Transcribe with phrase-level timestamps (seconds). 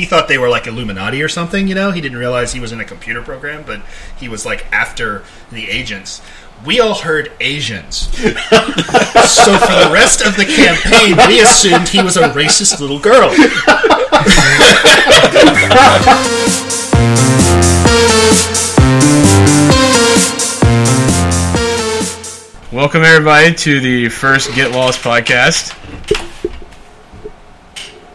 [0.00, 1.68] he thought they were like Illuminati or something.
[1.68, 3.82] You know, he didn't realize he was in a computer program, but
[4.16, 6.22] he was like after the agents.
[6.64, 7.96] We all heard Asians.
[8.16, 13.28] so for the rest of the campaign, we assumed he was a racist little girl.
[22.72, 25.76] Welcome everybody to the first Get Lost podcast.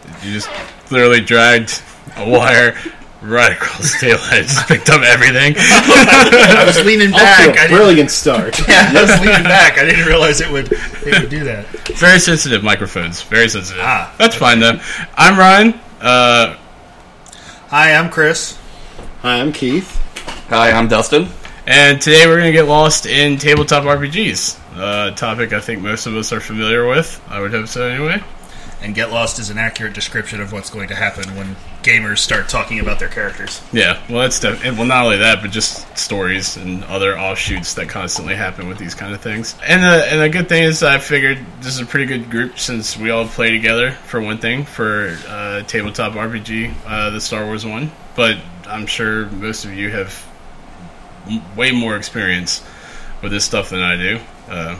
[0.02, 0.48] Did You just
[0.90, 1.82] literally dragged
[2.16, 2.76] a wire
[3.22, 4.20] right across the table.
[4.24, 5.54] I just picked up everything.
[5.58, 7.54] I was leaning back.
[7.54, 8.58] to I a didn't, brilliant start.
[8.68, 9.78] yeah, I was leaning back.
[9.78, 11.66] I didn't realize it would it would do that.
[11.98, 13.22] Very sensitive microphones.
[13.22, 13.82] Very sensitive.
[13.84, 14.78] Ah, That's fine though.
[15.16, 15.74] I'm Ryan.
[16.00, 16.56] Uh,
[17.68, 18.56] Hi, I'm Chris.
[19.22, 19.90] Hi, I'm Keith.
[20.50, 21.26] Hi, I'm Dustin.
[21.66, 24.60] and today we're going to get lost in tabletop RPGs.
[24.78, 27.20] Uh, a topic I think most of us are familiar with.
[27.28, 28.22] I would hope so anyway.
[28.86, 32.48] And Get Lost is an accurate description of what's going to happen when gamers start
[32.48, 33.60] talking about their characters.
[33.72, 37.88] Yeah, well, that's def- well, not only that, but just stories and other offshoots that
[37.88, 39.56] constantly happen with these kind of things.
[39.66, 42.60] And the and the good thing is, I figured this is a pretty good group
[42.60, 47.44] since we all play together for one thing for uh, tabletop RPG, uh, the Star
[47.44, 47.90] Wars one.
[48.14, 48.38] But
[48.68, 50.24] I'm sure most of you have
[51.28, 52.64] m- way more experience
[53.20, 54.20] with this stuff than I do.
[54.48, 54.78] Uh,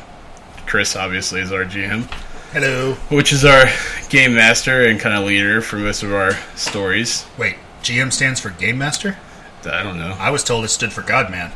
[0.65, 2.09] Chris obviously is our GM
[2.53, 2.95] Hello.
[3.11, 3.65] which is our
[4.09, 7.27] game master and kind of leader for most of our stories.
[7.39, 9.17] Wait, GM stands for Game Master?
[9.65, 10.17] I don't know.
[10.19, 11.53] I was told it stood for God Man.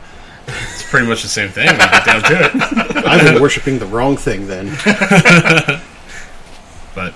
[0.47, 1.67] It's pretty much the same thing.
[1.67, 2.97] when you get down to it.
[3.07, 4.77] I've been worshiping the wrong thing then.
[6.93, 7.15] But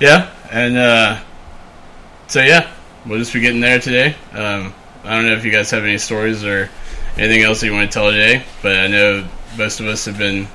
[0.00, 1.20] yeah, and uh,
[2.28, 2.70] so yeah,
[3.04, 4.16] we'll just be getting there today.
[4.32, 4.72] Um,
[5.04, 6.70] I don't know if you guys have any stories or
[7.18, 10.16] anything else that you want to tell today, but I know most of us have
[10.16, 10.48] been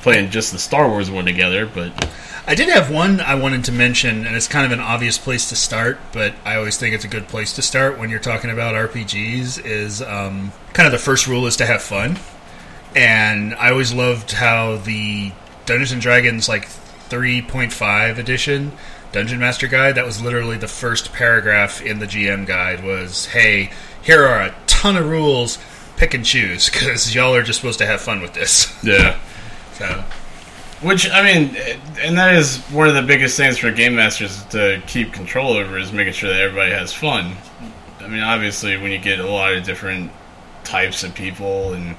[0.00, 1.66] playing just the Star Wars one together.
[1.66, 2.10] But
[2.46, 5.48] I did have one I wanted to mention, and it's kind of an obvious place
[5.50, 8.50] to start, but I always think it's a good place to start when you're talking
[8.50, 9.64] about RPGs.
[9.64, 12.18] Is um, kind of the first rule is to have fun,
[12.94, 15.32] and I always loved how the
[15.66, 16.66] Dungeons and Dragons like
[17.08, 18.72] 3.5 edition
[19.12, 19.96] Dungeon Master Guide.
[19.96, 22.84] That was literally the first paragraph in the GM guide.
[22.84, 23.72] Was hey,
[24.02, 25.58] here are a ton of rules.
[25.96, 28.72] Pick and choose because y'all are just supposed to have fun with this.
[28.82, 29.18] yeah,
[29.80, 30.04] So
[30.82, 31.56] Which I mean,
[32.02, 35.78] and that is one of the biggest things for game masters to keep control over
[35.78, 37.34] is making sure that everybody has fun.
[37.98, 40.12] I mean, obviously, when you get a lot of different
[40.64, 41.96] types of people and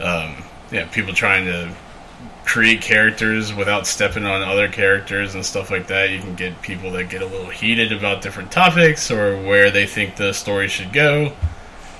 [0.00, 1.70] um, yeah, people trying to
[2.46, 6.90] create characters without stepping on other characters and stuff like that, you can get people
[6.92, 10.92] that get a little heated about different topics or where they think the story should
[10.92, 11.32] go.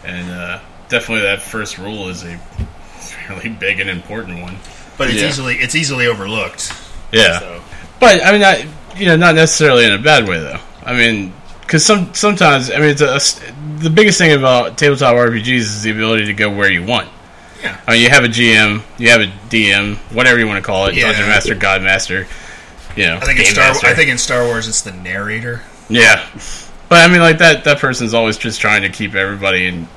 [0.04, 2.38] And uh, definitely, that first rule is a
[2.98, 4.56] fairly big and important one.
[4.98, 5.28] But it's Yeah.
[5.28, 6.72] easily it's easily overlooked.
[7.12, 7.38] Yeah.
[7.40, 7.62] So.
[8.00, 8.58] But I mean, not
[8.98, 10.58] you know, not necessarily in a bad way though.
[10.84, 11.32] I mean,
[11.62, 13.42] because some sometimes I mean, it's a,
[13.78, 17.08] the biggest thing about tabletop RPGs is the ability to go where you want.
[17.62, 17.76] Yeah.
[17.86, 20.86] I mean, you have a GM, you have a DM, whatever you want to call
[20.86, 21.06] it, Yeah.
[21.12, 22.26] Dungeon Master, God Master.
[22.96, 23.68] You know, I think in Star.
[23.68, 23.86] Master.
[23.86, 25.62] I think in Star Wars, it's the narrator.
[25.88, 26.24] yeah.
[26.88, 29.88] But I mean, like that that person's always just trying to keep everybody in.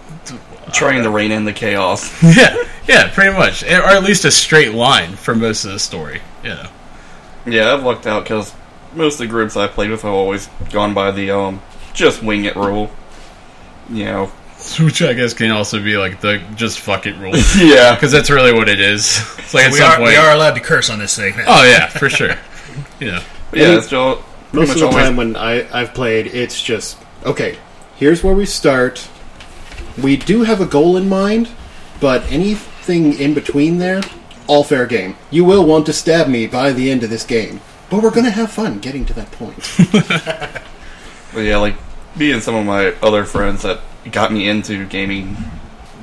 [0.74, 2.12] Trying to rein in the chaos.
[2.36, 2.56] Yeah,
[2.88, 6.22] yeah, pretty much, or at least a straight line for most of the story.
[6.44, 6.70] You know.
[7.46, 8.54] Yeah, I've lucked out because
[8.96, 11.62] most of the groups I've played with have always gone by the um
[11.94, 12.90] just wing it rule.
[13.90, 14.26] You know.
[14.80, 17.34] Which I guess can also be like the just fuck it rule.
[17.58, 17.96] Yeah.
[17.96, 19.18] because that's really what it is.
[19.40, 20.10] It's like at We some are, point.
[20.10, 21.34] we are allowed to curse on this thing.
[21.48, 22.36] Oh yeah, for sure.
[23.00, 23.22] You know,
[23.54, 24.22] Yeah, it's just
[24.52, 27.58] pretty Most of the always time when I, I've played, it's just okay.
[27.98, 29.08] Here's where we start.
[30.02, 31.50] We do have a goal in mind,
[32.00, 34.02] but anything in between there,
[34.48, 35.16] all fair game.
[35.30, 38.32] You will want to stab me by the end of this game, but we're gonna
[38.32, 40.62] have fun getting to that point.
[41.34, 41.76] But yeah, like
[42.16, 43.80] me and some of my other friends that
[44.12, 45.38] got me into gaming,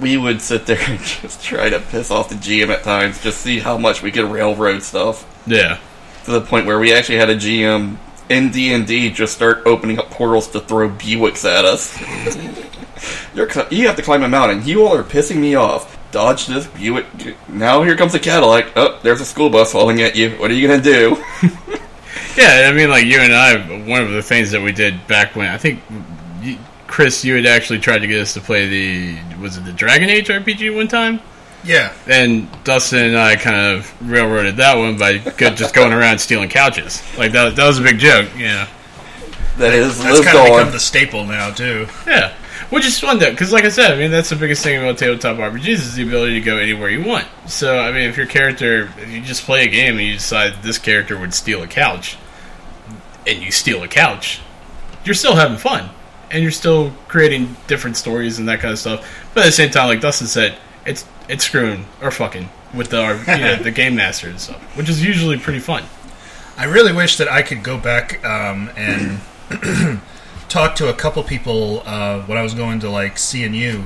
[0.01, 3.41] we would sit there and just try to piss off the GM at times, just
[3.41, 5.79] see how much we could railroad stuff yeah,
[6.25, 7.97] to the point where we actually had a GM
[8.29, 11.97] in D and D just start opening up portals to throw Buicks at us.
[13.35, 14.67] You're, cl- you have to climb a mountain.
[14.67, 15.97] You all are pissing me off.
[16.11, 17.07] Dodge this Buick.
[17.49, 18.73] Now here comes a Cadillac.
[18.77, 20.31] Oh, there's a school bus falling at you.
[20.39, 21.23] What are you gonna do?
[22.37, 22.69] yeah.
[22.69, 25.49] I mean, like you and I, one of the things that we did back when
[25.49, 25.81] I think
[26.43, 26.57] you,
[26.87, 30.09] Chris, you had actually tried to get us to play the was it the Dragon
[30.09, 31.21] Age RPG one time,
[31.63, 31.93] Yeah.
[32.07, 37.03] and Dustin and I kind of railroaded that one by just going around stealing couches.
[37.19, 38.29] Like that, that was a big joke.
[38.37, 38.67] Yeah,
[39.59, 41.87] That is That's kind of become the staple now too.
[42.07, 42.33] yeah.
[42.71, 44.99] Which is fun though, because like I said, I mean that's the biggest thing about
[44.99, 47.27] tabletop RPGs is the ability to go anywhere you want.
[47.47, 50.63] So I mean, if your character, if you just play a game and you decide
[50.63, 52.19] this character would steal a couch,
[53.27, 54.41] and you steal a couch,
[55.05, 55.89] you're still having fun,
[56.31, 59.09] and you're still creating different stories and that kind of stuff.
[59.33, 63.25] But at the same time, like Dustin said, it's it's screwing or fucking with the
[63.29, 65.85] you know, the game master and stuff, which is usually pretty fun.
[66.57, 69.21] I really wish that I could go back um, and
[70.49, 73.85] talk to a couple people uh, when I was going to like CNU.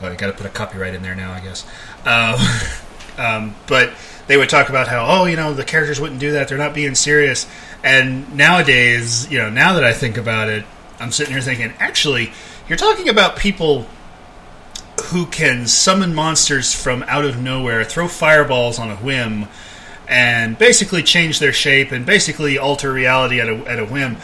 [0.00, 1.66] Well, you got to put a copyright in there now, I guess.
[2.04, 2.74] Uh,
[3.18, 3.92] um, but
[4.26, 6.74] they would talk about how, oh, you know, the characters wouldn't do that; they're not
[6.74, 7.46] being serious.
[7.82, 10.64] And nowadays, you know, now that I think about it,
[10.98, 12.32] I'm sitting here thinking, actually,
[12.68, 13.86] you're talking about people
[15.04, 19.46] who can summon monsters from out of nowhere, throw fireballs on a whim,
[20.08, 24.16] and basically change their shape and basically alter reality at a, at a whim.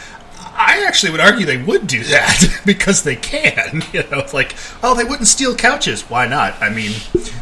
[0.73, 3.83] I actually would argue they would do that because they can.
[3.93, 6.01] You know, it's like, oh, they wouldn't steal couches.
[6.09, 6.59] Why not?
[6.61, 6.93] I mean,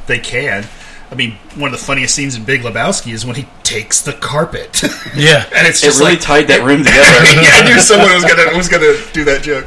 [0.08, 0.66] they can.
[1.10, 4.14] I mean, one of the funniest scenes in Big Lebowski is when he takes the
[4.14, 4.82] carpet.
[5.16, 7.42] Yeah, and it's It really like, tied that room together.
[7.42, 9.66] yeah, I knew someone was gonna was gonna do that joke.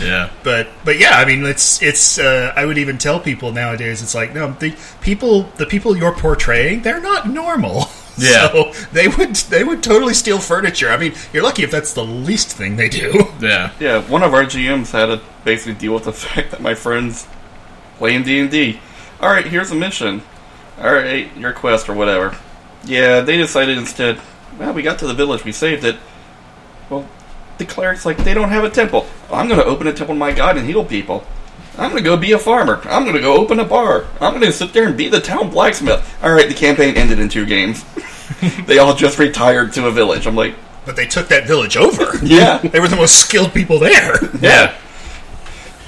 [0.00, 2.18] yeah, but but yeah, I mean, it's it's.
[2.18, 6.14] Uh, I would even tell people nowadays, it's like no, the people the people you're
[6.14, 7.86] portraying, they're not normal.
[8.22, 8.50] Yeah.
[8.50, 10.90] so they would they would totally steal furniture.
[10.90, 13.26] I mean, you're lucky if that's the least thing they do.
[13.40, 16.74] yeah, Yeah, one of our GMs had to basically deal with the fact that my
[16.74, 17.26] friends
[17.96, 18.80] playing D and D.
[19.20, 20.22] All right, here's a mission.
[20.80, 22.36] All right, your quest or whatever.
[22.84, 24.20] Yeah, they decided instead.
[24.58, 25.96] Well, we got to the village, we saved it.
[26.90, 27.08] Well,
[27.58, 29.06] the cleric's like, they don't have a temple.
[29.32, 31.24] I'm going to open a temple to my god and heal people.
[31.78, 32.80] I'm going to go be a farmer.
[32.84, 34.04] I'm going to go open a bar.
[34.20, 36.18] I'm going to sit there and be the town blacksmith.
[36.22, 37.84] All right, the campaign ended in two games.
[38.66, 40.26] they all just retired to a village.
[40.26, 42.18] I'm like, But they took that village over.
[42.24, 42.58] yeah.
[42.58, 44.24] They were the most skilled people there.
[44.40, 44.76] yeah.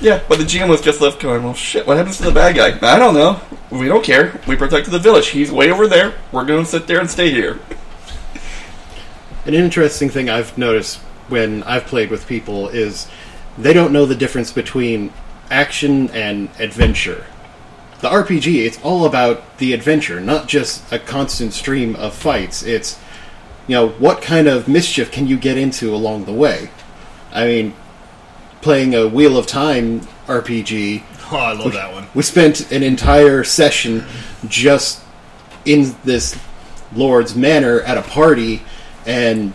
[0.00, 2.56] Yeah, but the GM was just left going, well, shit, what happens to the bad
[2.56, 2.94] guy?
[2.94, 3.40] I don't know.
[3.70, 4.40] We don't care.
[4.46, 5.28] We protected the village.
[5.28, 6.14] He's way over there.
[6.32, 7.58] We're going to sit there and stay here.
[9.44, 10.98] An interesting thing I've noticed
[11.28, 13.08] when I've played with people is
[13.58, 15.12] they don't know the difference between
[15.50, 17.26] action and adventure.
[18.00, 22.62] The RPG, it's all about the adventure, not just a constant stream of fights.
[22.62, 22.98] It's,
[23.66, 26.70] you know, what kind of mischief can you get into along the way?
[27.32, 27.74] I mean,
[28.62, 31.02] playing a Wheel of Time RPG,
[31.32, 32.08] Oh, I love that one.
[32.14, 34.04] we spent an entire session
[34.48, 35.00] just
[35.64, 36.36] in this
[36.92, 38.62] lord's manor at a party
[39.06, 39.52] and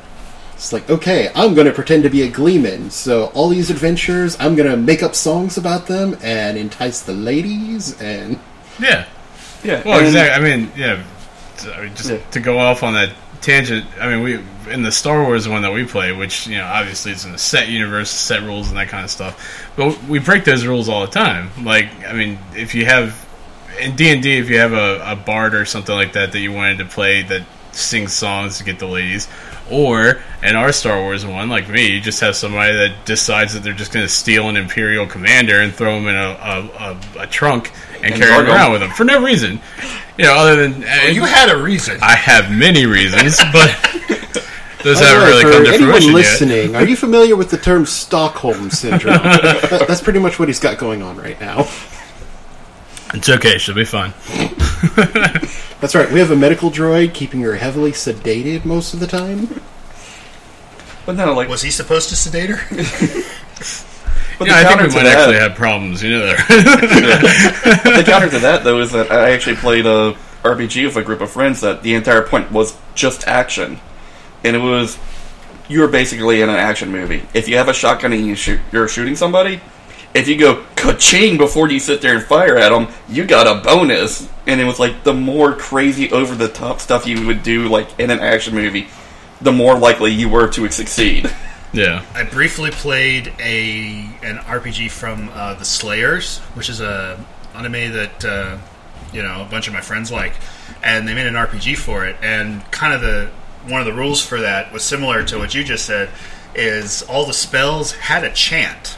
[0.65, 4.35] it's like okay i'm going to pretend to be a gleeman so all these adventures
[4.39, 8.39] i'm going to make up songs about them and entice the ladies and
[8.79, 9.05] Yeah.
[9.63, 9.81] Yeah.
[9.85, 10.33] Well, and- exactly.
[10.45, 11.03] I mean, yeah.
[11.57, 12.17] t- I mean, just Yeah.
[12.31, 13.09] to go off on that
[13.41, 13.85] tangent.
[14.01, 17.11] I mean, we in the Star Wars one that we play, which you know, obviously
[17.13, 19.71] it's in a set universe, set rules, and that kind of stuff.
[19.75, 21.49] But we break those rules all the time.
[21.63, 23.15] Like, I mean, if you have
[23.79, 26.39] in D and D, if you have a, a bard or something like that that
[26.39, 29.27] you wanted to play that sings songs to get the ladies,
[29.71, 33.63] or in our Star Wars one, like me, you just have somebody that decides that
[33.63, 36.69] they're just going to steal an Imperial commander and throw him in a, a,
[37.19, 39.59] a, a trunk and, And carry guard it around with them for no reason.
[40.17, 41.97] You know, other than Well, you had a reason.
[42.01, 43.71] I have many reasons, but
[44.83, 46.13] those By the haven't way, really for come to anyone fruition yet.
[46.13, 50.59] listening are you familiar with the term stockholm syndrome That- that's pretty much what he's
[50.59, 51.63] got going on right now
[53.15, 54.13] It's okay; she'll be fine.
[55.81, 59.61] that's right we have a medical droid keeping her heavily sedated most of the time
[61.05, 62.57] But no, like, Was he supposed to sedate her?
[64.39, 66.03] but Yeah, the I think counter we to might that, actually have problems.
[66.03, 66.35] You know, there.
[67.97, 71.21] the counter to that though is that I actually played a RPG with a group
[71.21, 73.79] of friends that the entire point was just action,
[74.43, 74.97] and it was
[75.67, 77.23] you were basically in an action movie.
[77.33, 79.61] If you have a shotgun and you shoot, you're shooting somebody,
[80.15, 83.61] if you go ka-ching before you sit there and fire at them, you got a
[83.61, 84.29] bonus.
[84.47, 87.99] And it was like the more crazy over the top stuff you would do like
[87.99, 88.87] in an action movie,
[89.41, 91.29] the more likely you were to succeed.
[91.73, 97.91] yeah, I briefly played a an RPG from uh, the Slayers, which is a anime
[97.93, 98.57] that uh,
[99.11, 100.33] you know a bunch of my friends like,
[100.83, 102.15] and they made an RPG for it.
[102.21, 103.31] And kind of the
[103.67, 106.09] one of the rules for that was similar to what you just said,
[106.53, 108.97] is all the spells had a chant.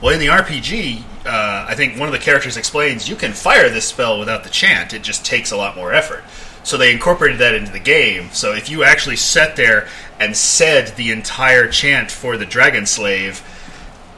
[0.00, 3.68] Well, in the RPG, uh, I think one of the characters explains you can fire
[3.68, 4.92] this spell without the chant.
[4.94, 6.22] It just takes a lot more effort.
[6.62, 8.28] So they incorporated that into the game.
[8.32, 9.88] So if you actually sat there
[10.20, 13.42] and said the entire chant for the Dragon Slave,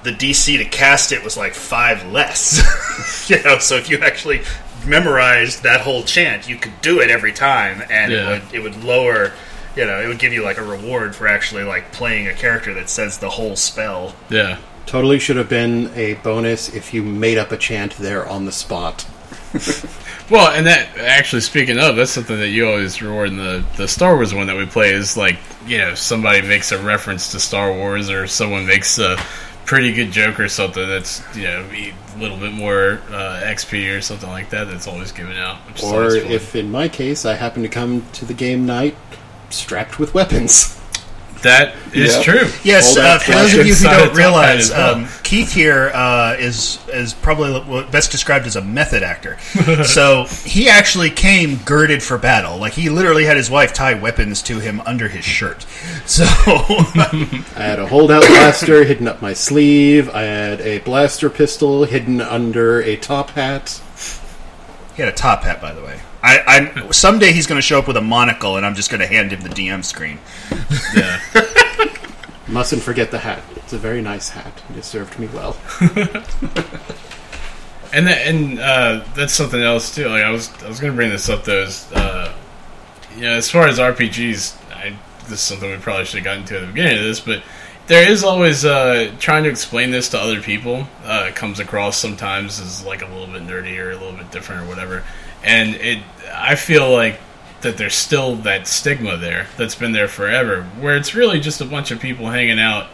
[0.02, 3.28] the DC to cast it was like five less.
[3.30, 4.42] you know, so if you actually
[4.86, 8.30] memorized that whole chant, you could do it every time, and Yeah.
[8.36, 9.32] it would it would lower.
[9.76, 12.74] You know, it would give you like a reward for actually like playing a character
[12.74, 14.14] that says the whole spell.
[14.28, 14.58] yeah.
[14.86, 18.52] Totally should have been a bonus if you made up a chant there on the
[18.52, 19.06] spot.
[20.30, 23.88] Well, and that actually speaking of, that's something that you always reward in the the
[23.88, 27.40] Star Wars one that we play is like you know somebody makes a reference to
[27.40, 29.16] Star Wars or someone makes a
[29.64, 34.00] pretty good joke or something that's you know a little bit more uh, XP or
[34.00, 35.58] something like that that's always given out.
[35.82, 38.96] Or if, in my case, I happen to come to the game night
[39.50, 40.76] strapped with weapons.
[41.42, 42.22] that is Yeah.
[42.22, 42.48] true.
[42.62, 44.94] Yes, uh, for those of you who don't realize, well.
[44.96, 49.38] um, Keith here uh, is is probably best described as a method actor.
[49.84, 52.58] so he actually came girded for battle.
[52.58, 55.66] Like he literally had his wife tie weapons to him under his shirt.
[56.06, 60.08] So I had a holdout blaster hidden up my sleeve.
[60.10, 63.80] I had a blaster pistol hidden under a top hat.
[64.96, 66.00] he had a top hat, by the way.
[66.22, 69.00] I, I'm someday he's going to show up with a monocle, and I'm just going
[69.00, 70.18] to hand him the DM screen.
[70.94, 71.20] Yeah.
[72.48, 73.42] Mustn't forget the hat.
[73.56, 74.62] It's a very nice hat.
[74.76, 75.56] It served me well.
[77.92, 80.08] And that, and uh, that's something else too.
[80.08, 81.62] Like I was I was going to bring this up though.
[81.62, 82.32] Is, uh,
[83.16, 86.44] you know, as far as RPGs, I, this is something we probably should have gotten
[86.46, 87.42] to at the beginning of this, but
[87.88, 90.86] there is always uh, trying to explain this to other people.
[91.02, 94.30] Uh, it comes across sometimes as like a little bit nerdy or a little bit
[94.30, 95.02] different or whatever.
[95.44, 97.18] And it, I feel like
[97.62, 101.64] that there's still that stigma there that's been there forever, where it's really just a
[101.64, 102.86] bunch of people hanging out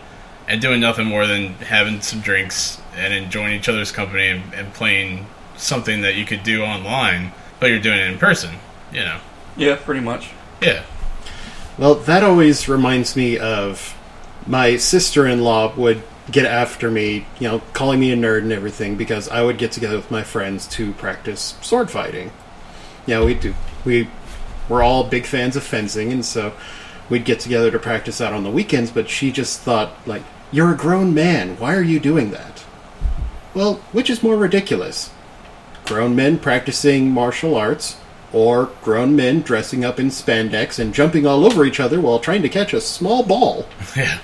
[0.48, 4.72] and doing nothing more than having some drinks and enjoying each other's company and, and
[4.74, 5.26] playing
[5.56, 8.54] something that you could do online, but you're doing it in person.
[8.92, 9.20] You know,
[9.56, 10.30] Yeah, pretty much.
[10.60, 10.84] yeah,
[11.78, 13.96] Well, that always reminds me of
[14.46, 18.52] my sister in law would get after me, you know, calling me a nerd and
[18.52, 22.32] everything because I would get together with my friends to practice sword fighting.
[23.06, 23.54] You know, we do
[23.84, 24.08] we
[24.68, 26.52] we're all big fans of fencing and so
[27.08, 30.72] we'd get together to practice out on the weekends, but she just thought like, "You're
[30.72, 31.56] a grown man.
[31.58, 32.64] Why are you doing that?"
[33.54, 35.10] Well, which is more ridiculous?
[35.84, 37.96] Grown men practicing martial arts
[38.32, 42.42] or grown men dressing up in spandex and jumping all over each other while trying
[42.42, 43.66] to catch a small ball.
[43.96, 44.18] yeah.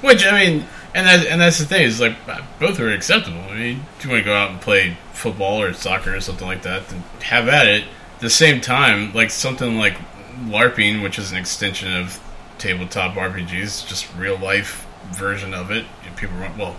[0.00, 3.40] Which I mean, and that and that's the thing is like uh, both are acceptable.
[3.40, 6.46] I mean, if you want to go out and play football or soccer or something
[6.46, 7.84] like that, then have at it.
[8.14, 9.96] At the same time, like something like
[10.46, 12.20] LARPing, which is an extension of
[12.58, 15.86] tabletop RPGs, just real life version of it.
[16.16, 16.76] People well,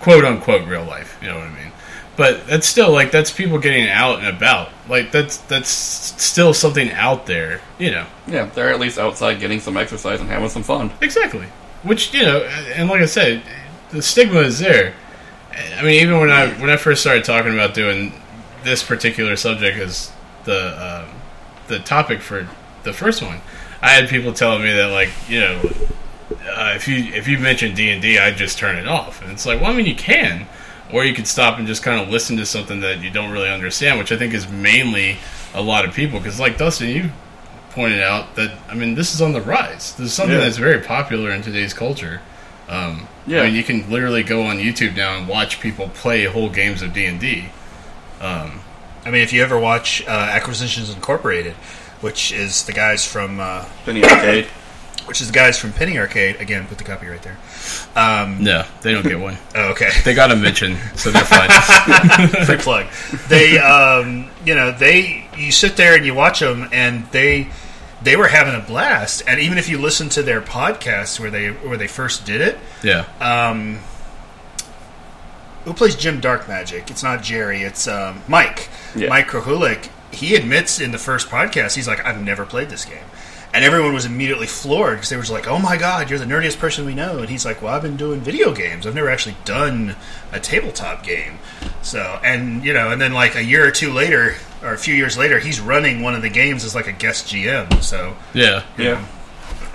[0.00, 1.18] quote unquote real life.
[1.22, 1.72] You know what I mean?
[2.16, 4.70] But that's still like that's people getting out and about.
[4.88, 7.60] Like that's that's still something out there.
[7.78, 8.06] You know.
[8.26, 10.90] Yeah, they're at least outside getting some exercise and having some fun.
[11.00, 11.46] Exactly.
[11.82, 13.42] Which you know, and like I said,
[13.90, 14.94] the stigma is there.
[15.76, 18.12] I mean, even when I when I first started talking about doing
[18.64, 20.12] this particular subject as
[20.44, 21.14] the um,
[21.68, 22.48] the topic for
[22.82, 23.40] the first one,
[23.80, 25.60] I had people telling me that like you know,
[26.48, 29.46] uh, if you if you mention D and I just turn it off, and it's
[29.46, 30.46] like, well, I mean, you can,
[30.92, 33.50] or you could stop and just kind of listen to something that you don't really
[33.50, 35.18] understand, which I think is mainly
[35.54, 36.18] a lot of people.
[36.18, 37.10] Because like Dustin, you
[37.78, 39.94] pointed out that I mean this is on the rise.
[39.94, 40.42] This is something Yeah.
[40.44, 42.20] that's very popular in today's culture.
[42.68, 43.42] Um, Yeah.
[43.42, 46.82] I mean you can literally go on YouTube now and watch people play whole games
[46.82, 47.50] of D and D.
[48.20, 48.60] Um,
[49.06, 51.54] I mean, if you ever watch uh, Acquisitions Incorporated,
[52.00, 54.46] which is the guys from uh, Penny Arcade.
[55.06, 56.36] which is the guys from Penny Arcade.
[56.40, 57.38] Again, put the copyright there.
[57.96, 59.38] Um, No, they don't get one.
[59.54, 59.88] oh, okay.
[60.04, 61.48] they got a mention, so they're fine.
[62.44, 62.86] free plug.
[63.28, 67.48] They, um, you know, they you sit there and you watch them, and they
[68.02, 69.22] they were having a blast.
[69.26, 72.58] And even if you listen to their podcast where they where they first did it,
[72.82, 73.80] yeah, um,
[75.64, 76.90] who plays Jim Darkmagic?
[76.90, 77.62] It's not Jerry.
[77.62, 78.68] It's um, Mike.
[78.94, 79.08] Yeah.
[79.08, 79.90] Mike Krahulik.
[80.10, 83.04] He admits in the first podcast, he's like, "I've never played this game."
[83.54, 86.26] And everyone was immediately floored because they were just like, "Oh my god, you're the
[86.26, 88.86] nerdiest person we know!" And he's like, "Well, I've been doing video games.
[88.86, 89.96] I've never actually done
[90.32, 91.38] a tabletop game."
[91.82, 94.94] So, and you know, and then like a year or two later, or a few
[94.94, 97.82] years later, he's running one of the games as like a guest GM.
[97.82, 99.04] So, yeah, Yeah.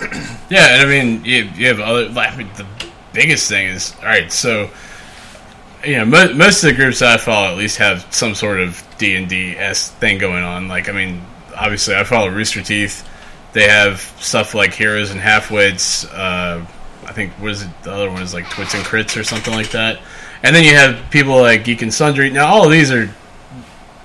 [0.50, 0.74] yeah.
[0.74, 2.08] And I mean, you, you have other.
[2.18, 2.66] I mean, the
[3.12, 4.30] biggest thing is all right.
[4.30, 4.70] So,
[5.84, 8.60] you know, mo- most of the groups that I follow at least have some sort
[8.60, 10.68] of D and D s thing going on.
[10.68, 11.22] Like, I mean,
[11.56, 13.08] obviously, I follow Rooster Teeth.
[13.54, 16.06] They have stuff like Heroes and Halfwits.
[16.12, 16.66] Uh,
[17.06, 17.70] I think what is it?
[17.82, 20.00] The other one is like Twits and Crits or something like that.
[20.42, 22.30] And then you have people like Geek and Sundry.
[22.30, 23.06] Now, all of these are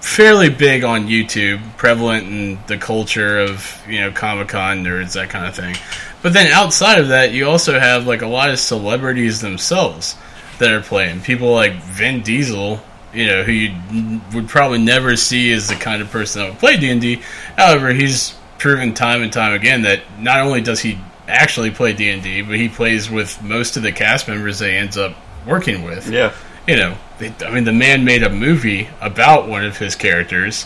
[0.02, 5.30] fairly big on YouTube, prevalent in the culture of you know Comic Con nerds, that
[5.30, 5.76] kind of thing.
[6.22, 10.16] But then outside of that, you also have like a lot of celebrities themselves
[10.60, 11.22] that are playing.
[11.22, 12.80] People like Vin Diesel,
[13.14, 16.60] you know, who you would probably never see as the kind of person that would
[16.60, 17.22] play D and D.
[17.58, 22.10] However, he's proven time and time again that not only does he actually play D
[22.10, 25.16] and D, but he plays with most of the cast members that he ends up
[25.48, 26.34] working with Yeah.
[26.68, 30.66] you know, they, I mean, the man made a movie about one of his characters.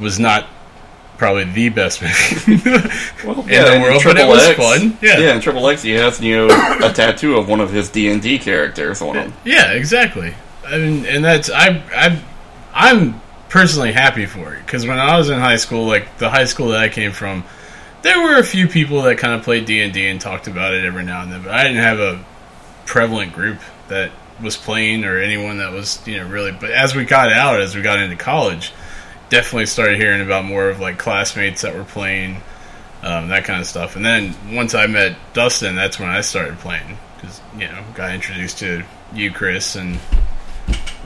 [0.00, 0.46] Was not
[1.18, 2.60] probably the best movie
[3.24, 4.98] Well, in the world, but it was fun.
[5.00, 5.18] Yeah.
[5.18, 8.10] Yeah, in Triple X, he has you know a tattoo of one of his D
[8.10, 9.32] and D characters on him.
[9.44, 10.34] Yeah, exactly.
[10.66, 12.20] I mean, and that's I I
[12.74, 13.20] I'm
[13.54, 16.70] personally happy for it because when I was in high school, like the high school
[16.70, 17.44] that I came from,
[18.02, 20.74] there were a few people that kind of played D and D and talked about
[20.74, 22.24] it every now and then, but I didn't have a
[22.84, 24.10] prevalent group that
[24.42, 26.50] was playing or anyone that was you know really.
[26.50, 28.72] But as we got out, as we got into college,
[29.28, 32.42] definitely started hearing about more of like classmates that were playing.
[33.04, 36.58] Um, that kind of stuff, and then once I met Dustin, that's when I started
[36.58, 38.82] playing because you know got introduced to
[39.12, 40.00] you, Chris, and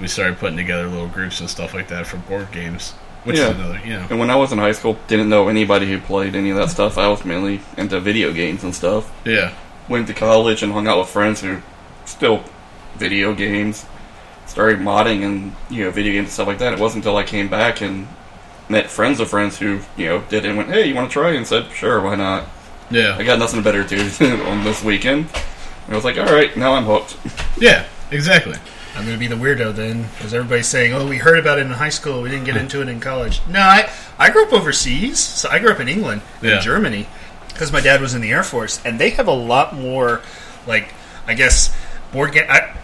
[0.00, 2.93] we started putting together little groups and stuff like that for board games,
[3.25, 3.49] which Yeah.
[3.50, 5.99] is another, you know, And when I was in high school, didn't know anybody who
[5.99, 6.97] played any of that stuff.
[6.99, 9.11] I was mainly into video games and stuff.
[9.25, 9.50] yeah,
[9.88, 11.59] Went to college and hung out with friends who
[12.05, 12.45] still
[12.97, 13.87] video games.
[14.47, 16.73] Started modding and you know video games and stuff like that.
[16.73, 18.07] It wasn't until I came back and
[18.69, 21.12] met friends of friends who you know did it and went, "Hey, you want to
[21.12, 22.45] try?" and said, "Sure, why not?"
[22.91, 23.17] Yeah.
[23.19, 25.27] I got nothing better to do on this weekend.
[25.87, 27.17] And I was like, "All right, now I'm hooked."
[27.59, 28.57] yeah, exactly.
[28.99, 31.67] I'm going to be the weirdo then, because everybody's saying, "Oh, we heard about it
[31.67, 32.21] in high school.
[32.23, 33.88] We didn't get into it in college." No, I
[34.19, 35.19] I grew up overseas.
[35.21, 36.57] So I grew up in England, Yeah.
[36.57, 37.07] in Germany,
[37.49, 40.21] because my dad was in the Air Force, and they have a lot more,
[40.67, 40.93] like
[41.26, 41.75] I guess
[42.12, 42.47] board game.
[42.49, 42.75] I,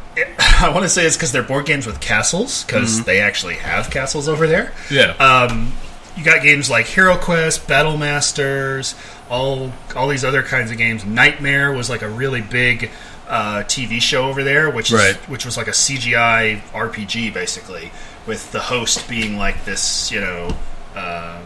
[0.60, 3.90] I want to say it's because they're board games with castles, because they actually have
[3.90, 4.72] castles over there.
[4.90, 5.72] Yeah, Um,
[6.16, 8.94] you got games like Hero Quest, Battle Masters,
[9.28, 11.04] all all these other kinds of games.
[11.04, 12.90] Knightmare was like a really big
[13.28, 15.16] uh, TV show over there, which is, Right.
[15.28, 17.90] which was like a CGI RPG basically,
[18.26, 20.10] with the host being like this.
[20.10, 20.56] You know,
[20.94, 21.40] uh,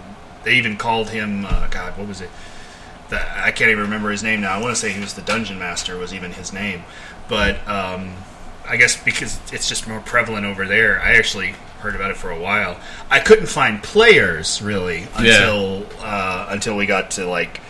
[0.45, 2.31] they even called him uh, God, what was it?
[3.11, 4.53] The, I can't even remember his name now.
[4.55, 6.83] I want to say he was the dungeon master was even his name,
[7.29, 8.13] but um,
[8.69, 11.01] I guess because it's just more prevalent over there.
[11.01, 12.79] I actually heard about it for a while.
[13.09, 17.61] I couldn't find players really until uh, until we got to like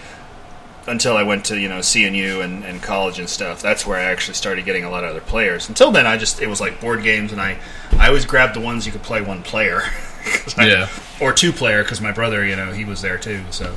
[0.89, 3.63] until I went to you know CNU and, and college and stuff.
[3.63, 5.69] That's where I actually started getting a lot of other players.
[5.69, 7.59] Until then, I just it was like board games, and I
[7.99, 9.83] I always grabbed the ones you could play one player,
[10.57, 10.89] I- Yeah.
[11.21, 13.43] or two player because my brother you know he was there too.
[13.51, 13.75] So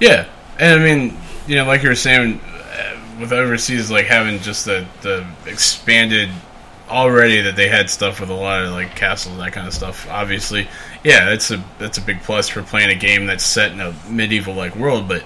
[0.00, 0.26] yeah,
[0.58, 4.64] and I mean, you know, like you were saying, uh, with overseas, like having just
[4.64, 6.28] the the expanded
[6.90, 9.72] already that they had stuff with a lot of like castles and that kind of
[9.72, 10.06] stuff.
[10.10, 10.68] Obviously,
[11.04, 13.94] yeah, that's a that's a big plus for playing a game that's set in a
[14.08, 15.08] medieval like world.
[15.08, 15.22] But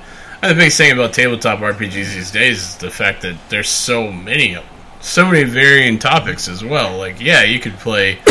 [0.48, 4.54] the biggest thing about tabletop RPGs these days is the fact that there's so many
[4.54, 6.96] of them, so many varying topics as well.
[6.98, 8.18] Like, yeah, you could play,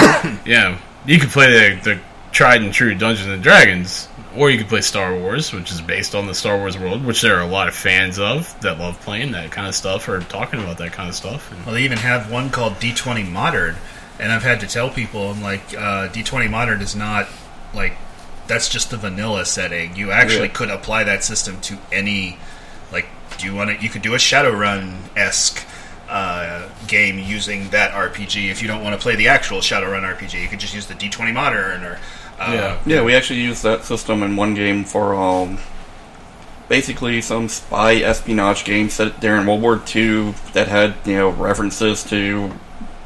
[0.45, 1.99] yeah, you could play the the
[2.35, 4.09] tried and true Dungeons and Dragons.
[4.35, 7.21] Or you could play Star Wars, which is based on the Star Wars world, which
[7.21, 10.19] there are a lot of fans of that love playing that kind of stuff or
[10.19, 11.49] talking about that kind of stuff.
[11.65, 13.77] Well, they even have one called D20 Modern,
[14.19, 17.29] and I've had to tell people, I'm like, uh, D20 Modern is not
[17.73, 17.93] like
[18.47, 19.95] that's just the vanilla setting.
[19.95, 20.53] You actually Yeah.
[20.53, 22.37] could apply that system to any
[22.91, 23.07] like.
[23.37, 23.83] Do you want to?
[23.83, 25.65] You could do a Shadowrun esque
[26.09, 28.49] uh, game using that RPG.
[28.51, 30.93] If you don't want to play the actual Shadowrun RPG, you could just use the
[30.93, 31.99] D20 Modern or.
[32.39, 32.77] Uh, Yeah.
[32.85, 35.57] Yeah, we actually used that system in one game for um,
[36.67, 42.03] basically some spy espionage game set during World War II that had you know references
[42.05, 42.51] to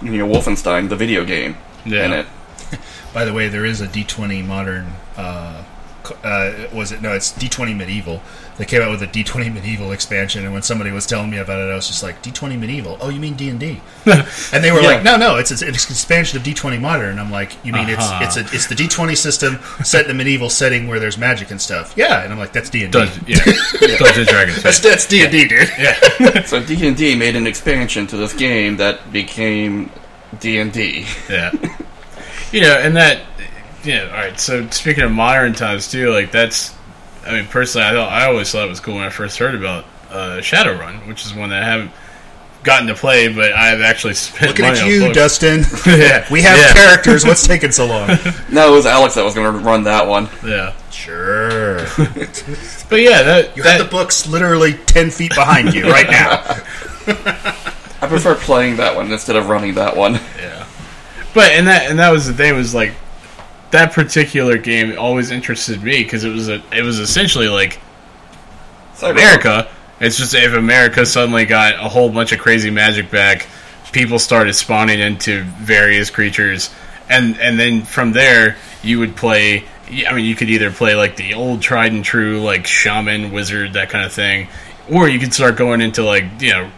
[0.01, 2.05] you know Wolfenstein, the video game, Yeah.
[2.05, 2.25] in it.
[3.13, 4.93] By the way, there is a D20 Modern.
[5.17, 5.63] Uh,
[6.23, 7.13] uh, was it no?
[7.13, 8.21] It's D20 Medieval.
[8.57, 11.59] They came out with a D20 Medieval expansion, and when somebody was telling me about
[11.59, 12.97] it, I was just like, D20 Medieval?
[12.99, 13.81] Oh, you mean D and D?
[14.51, 14.87] And they were Yeah.
[14.87, 17.09] like, No, no, it's, it's an expansion of D20 Modern.
[17.11, 18.19] And I'm like, You mean Uh-huh.
[18.23, 21.51] it's it's a, it's the D20 system set in a medieval setting where there's magic
[21.51, 21.93] and stuff?
[21.95, 22.99] Yeah, and I'm like, That's D and D.
[23.27, 23.43] Yeah.
[23.43, 24.63] Dungeons and Dragons.
[24.63, 25.69] That's that's D and D, dude.
[25.77, 26.43] yeah.
[26.45, 29.91] So D and D made an expansion to this game that became
[30.39, 31.05] D and D.
[31.29, 31.51] Yeah.
[32.51, 33.21] You know, and that,
[33.83, 36.73] yeah, alright, so speaking of modern times too, like that's,
[37.25, 39.55] I mean, personally, I, thought, I always thought it was cool when I first heard
[39.55, 41.91] about uh, Shadowrun, which is one that I haven't
[42.63, 45.15] gotten to play, but I've actually spent Looking money at on you, books.
[45.15, 45.59] Dustin.
[45.85, 46.25] Yeah.
[46.31, 46.73] we have Yeah.
[46.73, 47.23] characters.
[47.25, 48.07] What's taking so long?
[48.51, 50.27] No, it was Alex that was going to run that one.
[50.43, 50.73] Yeah.
[50.91, 51.77] Sure.
[52.89, 56.41] But yeah, that, You that have the books literally ten feet behind you right now.
[58.01, 60.15] I prefer playing that one instead of running that one.
[60.37, 60.65] Yeah.
[61.33, 62.93] But and that and that was the thing was like
[63.71, 67.79] that particular game always interested me because it was a it was essentially like
[68.95, 69.11] Cyberpunk.
[69.11, 69.67] America.
[69.99, 73.47] It's just if America suddenly got a whole bunch of crazy magic back,
[73.91, 76.73] people started spawning into various creatures,
[77.09, 79.65] and and then from there you would play.
[80.07, 83.73] I mean, you could either play like the old tried and true like shaman, wizard,
[83.73, 84.47] that kind of thing,
[84.89, 86.71] or you could start going into like you know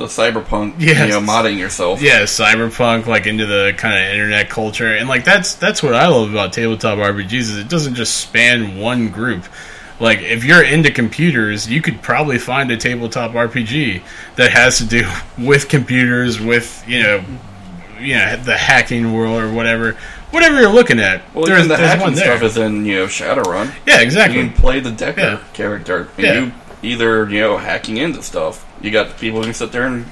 [0.00, 0.98] the cyberpunk, Yes.
[1.00, 2.02] you know, modding yourself.
[2.02, 6.08] yeah, cyberpunk like into the kind of internet culture, and like that's that's what I
[6.08, 9.44] love about tabletop RPGs is it doesn't just span one group.
[10.00, 14.02] Like if you're into computers, you could probably find a tabletop RPG
[14.36, 15.06] that has to do
[15.38, 17.24] with computers, with you know,
[18.00, 19.92] you know the hacking world or whatever,
[20.30, 21.20] whatever you're looking at.
[21.34, 22.24] Well, there's even the there's hacking one there.
[22.38, 23.70] stuff is in you know Shadowrun.
[23.86, 24.38] yeah, You exactly.
[24.40, 25.38] can play the Decker Yeah.
[25.52, 26.34] character, and Yeah.
[26.40, 28.66] you either you know hacking into stuff.
[28.80, 30.06] You got people who can sit there and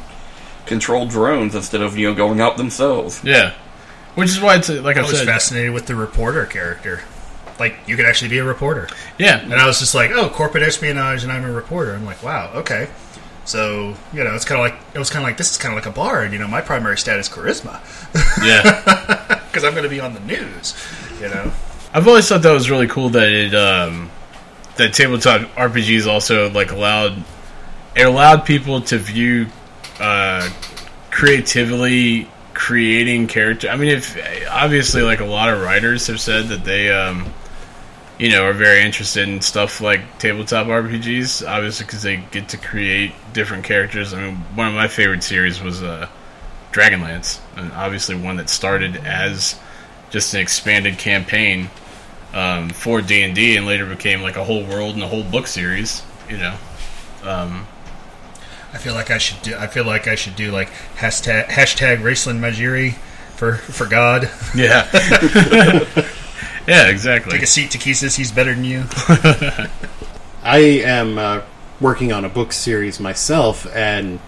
[0.67, 3.23] control drones instead of you know going out themselves.
[3.25, 3.55] Yeah,
[4.15, 5.27] which is why it's like I I was said.
[5.27, 7.03] fascinated with the reporter character.
[7.59, 10.63] Like you could actually be a reporter, Yeah, and I was just like, "Oh, corporate
[10.63, 11.93] espionage," and I'm a reporter.
[11.95, 12.89] I'm like, "Wow, okay."
[13.45, 15.73] So you know, it's kind of like it was kind of like this is kind
[15.77, 16.33] of like a bard.
[16.33, 17.81] You know, my primary stat is charisma
[18.45, 19.41] yeah.
[19.49, 20.75] because I'm going to be on the news.
[21.21, 21.51] You know,
[21.95, 24.11] I've always thought that was really cool that it um,
[24.79, 27.23] that tabletop RPGs also like allowed
[27.95, 29.47] it allowed people to view
[30.01, 30.49] uh,
[31.11, 33.69] creatively creating character.
[33.69, 34.17] I mean, if
[34.51, 37.33] obviously like a lot of writers have said that they um,
[38.19, 42.57] you know are very interested in stuff like tabletop RPGs, obviously because they get to
[42.57, 44.15] create different characters.
[44.15, 46.09] I mean, one of my favorite series was uh,
[46.73, 49.59] Dragonlance, and obviously one that started as
[50.11, 51.69] just an expanded campaign
[52.33, 55.25] um, for D and D, and later became like a whole world and a whole
[55.25, 56.03] book series.
[56.29, 56.57] You know,
[57.25, 57.67] um,
[58.73, 59.57] I feel like I should do.
[59.57, 62.95] I feel like I should do like hashtag hashtag Raistlin Majere
[63.37, 64.31] for for God.
[64.55, 64.89] yeah,
[66.67, 67.33] yeah, exactly.
[67.33, 68.17] Take a seat Takhisis.
[68.17, 68.85] He's better than you.
[70.43, 71.43] I am uh,
[71.81, 74.21] working on a book series myself, and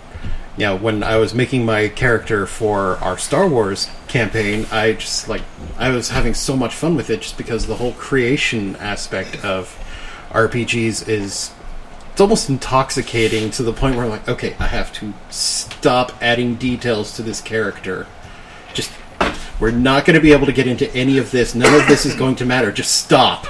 [0.61, 5.27] you know, when I was making my character for our Star Wars campaign, I just
[5.27, 5.41] like
[5.79, 9.75] I was having so much fun with it, just because the whole creation aspect of
[10.29, 11.51] RPGs is
[12.13, 16.57] it's almost intoxicating to the point where I'm like, okay, I have to stop adding
[16.57, 18.07] details to this character.
[18.75, 18.93] Just
[19.61, 21.55] we're not going to be able to get into any of this.
[21.55, 22.71] None of this is going to matter.
[22.71, 23.47] Just stop.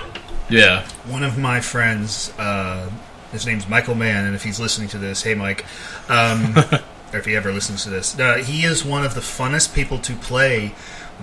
[0.49, 2.89] yeah, One of my friends, uh,
[3.33, 5.65] his name's Michael Mann, and if he's listening to this, hey Mike,
[6.09, 6.55] um,
[7.13, 9.99] or if he ever listens to this, uh, he is one of the funnest people
[9.99, 10.73] to play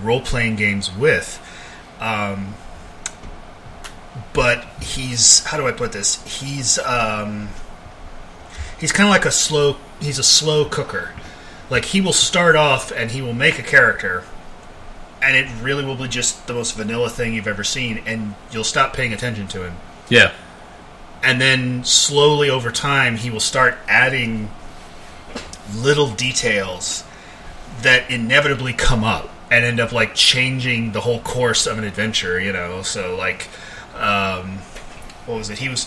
[0.01, 1.41] role playing games with.
[1.99, 2.55] Um,
[4.33, 6.23] but he's how do I put this?
[6.39, 7.49] He's um,
[8.79, 9.77] he's kind of like a slow.
[9.99, 11.13] He's a slow cooker.
[11.69, 14.23] Like he will start off and he will make a character,
[15.21, 18.63] and it really will be just the most vanilla thing you've ever seen, and you'll
[18.63, 19.75] stop paying attention to him.
[20.07, 20.31] yeah,
[21.21, 24.49] And then slowly over time, he will start adding
[25.75, 27.03] little details
[27.81, 32.39] that inevitably come up and end up like changing the whole course of an adventure.
[32.39, 33.47] You know, so like.
[33.95, 34.59] Um,
[35.27, 35.59] what was it?
[35.59, 35.85] He was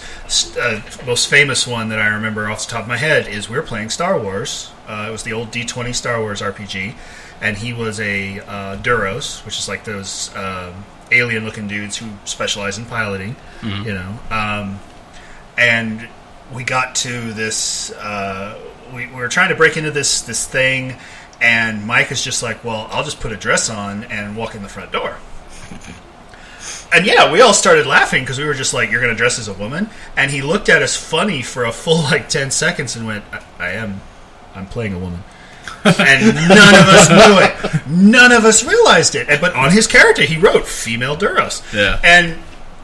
[0.59, 3.57] uh, most famous one that I remember off the top of my head is we
[3.57, 4.71] were playing Star Wars.
[4.87, 6.95] Uh, it was the old D twenty Star Wars RPG,
[7.41, 12.11] and he was a uh, Duros, which is like those um, alien looking dudes who
[12.27, 13.35] specialize in piloting.
[13.87, 14.79] You know, um,
[15.57, 16.07] and
[16.53, 17.93] we got to this.
[17.93, 18.59] Uh,
[18.95, 20.97] we, we were trying to break into this this thing,
[21.41, 24.63] and Mike is just like, "Well, I'll just put a dress on and walk in
[24.63, 25.17] the front door."
[26.93, 29.39] And yeah, we all started laughing because we were just like, "You're going to dress
[29.39, 32.97] as a woman?" And he looked at us funny for a full like ten seconds
[32.97, 34.01] and went, "I, I am,
[34.57, 35.23] I'm playing a woman."
[35.85, 37.87] and none of us knew it.
[37.87, 39.29] None of us realized it.
[39.29, 42.01] And- But on his character, he wrote "female Duros." Yeah.
[42.03, 42.37] and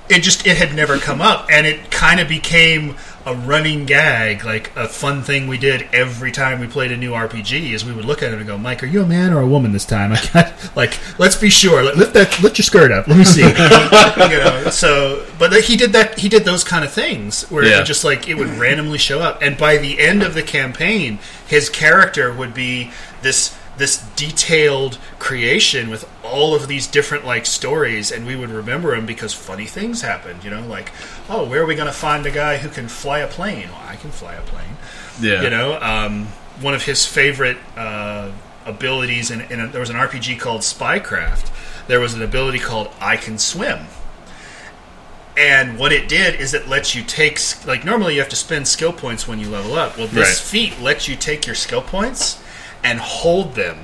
[0.09, 2.95] it just it had never come up, and it kind of became
[3.27, 7.11] a running gag, like a fun thing we did every time we played a new
[7.11, 7.73] RPG.
[7.73, 9.47] Is we would look at him and go, "Mike, are you a man or a
[9.47, 11.83] woman this time?" I got like, let's be sure.
[11.83, 13.09] Like, lift that, lift your skirt up.
[13.09, 13.41] Let me see.
[13.43, 14.71] you know.
[14.71, 16.19] So, but he did that.
[16.19, 17.83] He did those kind of things where Yeah.
[17.83, 21.69] just like it would randomly show up, and by the end of the campaign, his
[21.69, 22.91] character would be
[23.23, 28.95] this this detailed creation with all of these different like stories and we would remember
[28.97, 30.67] them because funny things happened you know?
[30.67, 30.91] Like
[31.29, 33.69] oh where are we going to find a guy who can fly a plane?
[33.71, 34.77] Well i can fly a plane.
[35.21, 36.27] Yeah, you know um,
[36.61, 38.33] one of his favorite uh,
[38.65, 41.51] abilities in, in a, there was an rpg called spycraft.
[41.87, 43.87] There was an ability called i can swim.
[45.37, 48.67] And what it did is it lets you take like normally you have to spend
[48.67, 49.99] skill points when you level up.
[49.99, 50.49] Well this Right.
[50.73, 52.39] feat lets you take your skill points
[52.87, 53.79] and hold them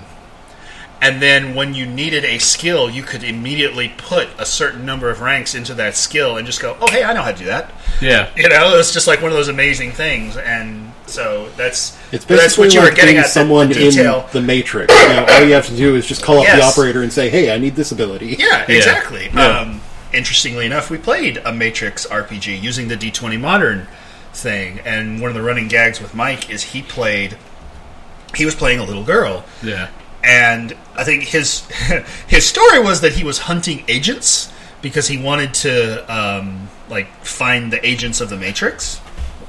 [1.00, 5.20] and then when you needed a skill you could immediately put a certain number of
[5.20, 7.72] ranks into that skill and just go oh hey i know how to do that
[8.02, 12.24] yeah, you know, it's just like one of those amazing things, and so that's It's
[12.24, 13.26] basically that's basically what you like were getting at.
[13.28, 14.92] someone the in the Matrix.
[14.92, 17.30] You know, all you have to do is just call up the operator and say,
[17.30, 18.76] "Hey, I need this ability." yeah, Yeah.
[18.76, 19.30] exactly.
[19.32, 19.60] Yeah.
[19.60, 19.80] Um,
[20.12, 23.86] interestingly enough, we played a Matrix RPG using the D20 Modern
[24.32, 27.36] thing, and one of the running gags with Mike is he played
[28.34, 29.88] he was playing a little girl, Yeah.
[30.24, 31.60] and I think his
[32.26, 37.72] his story was that he was hunting agents because he wanted to um, like find
[37.72, 39.00] the agents of the Matrix.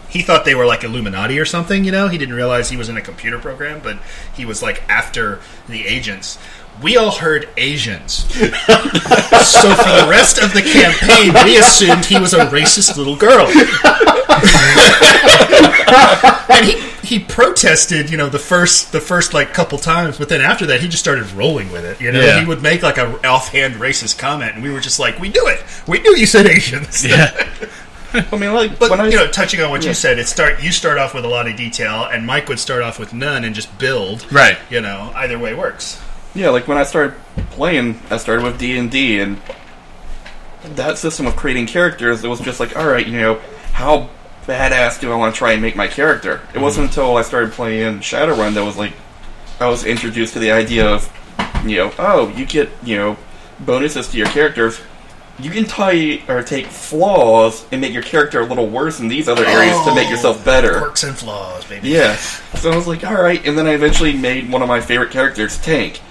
[0.09, 2.07] He thought they were like Illuminati or something, you know.
[2.07, 3.97] He didn't realize he was in a computer program, but
[4.35, 6.37] he was like after the agents.
[6.81, 12.33] We all heard Asians, so for the rest of the campaign, we assumed he was
[12.33, 13.45] a racist little girl.
[16.49, 16.73] and he
[17.13, 20.81] he protested, you know, the first the first like couple times, but then after that,
[20.81, 22.01] he just started rolling with it.
[22.01, 22.39] You know, Yeah.
[22.39, 25.47] he would make like a offhand racist comment, and we were just like, "We knew
[25.47, 25.61] it.
[25.87, 27.31] We knew you said Asians." Yeah.
[28.31, 29.89] I mean, like But when I you know, touching on what Yeah.
[29.89, 32.59] you said, it start you start off with a lot of detail, and Mike would
[32.59, 34.25] start off with none and just build.
[34.31, 34.57] Right.
[34.69, 35.99] You know, either way works.
[36.35, 37.13] Yeah, like when I started
[37.51, 39.39] playing, I started with D and D, and
[40.75, 43.39] that system of creating characters, it was just like, all right, you know,
[43.73, 44.09] how
[44.45, 46.33] badass do I want to try and make my character?
[46.33, 46.61] It mm-hmm.
[46.61, 48.93] wasn't until I started playing Shadowrun that was like,
[49.59, 51.11] I was introduced to the idea of,
[51.65, 53.17] you know, oh, you get you know
[53.59, 54.81] bonuses to your characters.
[55.39, 59.27] You can tie or take flaws and make your character a little worse in these
[59.27, 60.77] other areas to make oh, yourself better.
[60.77, 61.89] Quirks and flaws, baby.
[61.89, 62.15] Yeah.
[62.15, 63.43] So I was like, all right.
[63.45, 66.01] And then I eventually made one of my favorite characters, Tank,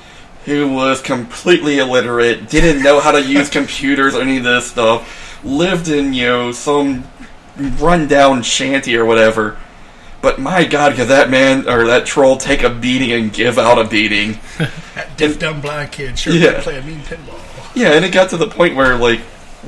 [0.45, 5.45] who was completely illiterate, didn't know how to use computers or any of this stuff,
[5.45, 7.05] lived in, you know, some
[7.57, 9.59] rundown shanty or whatever.
[10.21, 13.79] But my god, could that man or that troll take a beating and give out
[13.79, 14.39] a beating?
[14.95, 16.61] That deaf, dumb, blind kid sure Yeah.
[16.63, 17.39] play a mean pinball.
[17.75, 19.21] Yeah, and it got to the point where, like,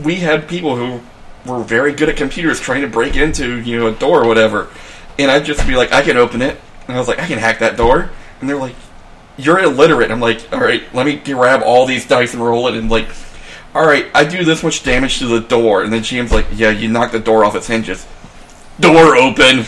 [0.02, 1.00] we had people who
[1.50, 4.68] were very good at computers trying to break into, you know, a door or whatever.
[5.18, 6.60] And I'd just be like, I can open it.
[6.86, 8.10] And I was like, I can hack that door.
[8.40, 8.74] And they're like,
[9.36, 10.10] You're illiterate.
[10.12, 12.76] I'm like, Alright, let me grab all these dice and roll it.
[12.76, 13.08] And, like,
[13.74, 15.82] Alright, I do this much damage to the door.
[15.82, 18.06] And then GM's like, Yeah, you knocked the door off its hinges.
[18.80, 19.58] Door open.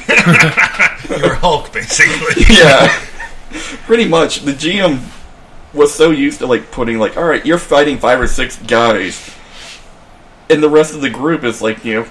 [1.08, 2.44] You're Hulk, basically.
[2.50, 2.88] yeah,
[3.84, 4.40] pretty much.
[4.40, 5.00] The GM
[5.72, 9.30] was so used to like putting like, all right, you're fighting five or six guys,
[10.50, 12.08] and the rest of the group is like, you know,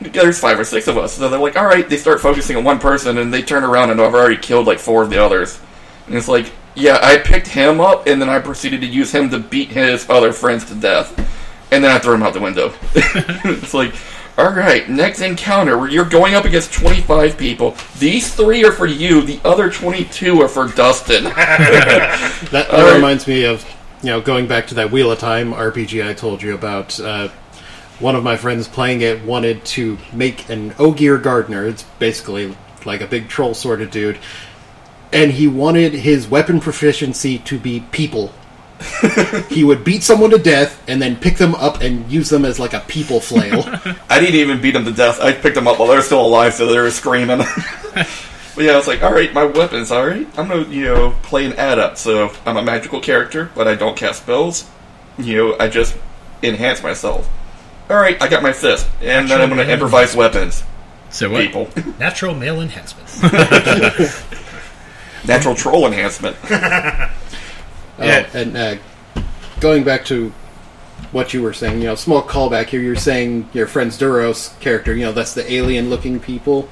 [0.00, 1.14] there's five or six of us.
[1.14, 3.90] So they're like, all right, they start focusing on one person, and they turn around
[3.90, 5.60] and I've already killed like four of the others,
[6.06, 9.30] and it's like, yeah, I picked him up, and then I proceeded to use him
[9.30, 11.18] to beat his other friends to death,
[11.72, 12.72] and then I threw him out the window.
[12.94, 13.94] it's like.
[14.38, 17.74] All right, next encounter where you're going up against 25 people.
[17.98, 19.22] These three are for you.
[19.22, 21.24] The other 22 are for Dustin.
[21.32, 22.96] That, that All right.
[22.96, 23.64] reminds me of
[24.02, 27.00] you know going back to that Wheel of Time RPG I told you about.
[27.00, 27.28] Uh,
[27.98, 31.66] one of my friends playing it wanted to make an Ogier Gardener.
[31.66, 34.18] It's basically like a big troll sort of dude,
[35.12, 38.32] and he wanted his weapon proficiency to be people.
[39.48, 42.58] he would beat someone to death and then pick them up and use them as
[42.58, 43.64] like a people flail.
[44.10, 45.20] I didn't even beat them to death.
[45.20, 47.38] I picked them up while they were still alive, so they were screaming.
[47.94, 48.06] but
[48.58, 50.26] yeah, I was like, all right, my weapons, all right.
[50.38, 51.98] I'm gonna, you know, play an adept.
[51.98, 54.68] So I'm a magical character, but I don't cast spells.
[55.18, 55.96] You know, I just
[56.42, 57.28] enhance myself.
[57.88, 60.64] All right, I got my fist, and then I'm gonna improvise weapons.
[61.08, 61.40] So what?
[61.40, 63.08] People, Natural male enhancement.
[65.26, 66.36] Natural troll enhancement.
[67.98, 68.28] Yeah.
[68.34, 68.76] Oh, and uh,
[69.60, 70.30] going back to
[71.12, 72.82] what you were saying, you know, small callback here.
[72.82, 76.68] You're saying your friend's Duros character, you know, that's the alien-looking people.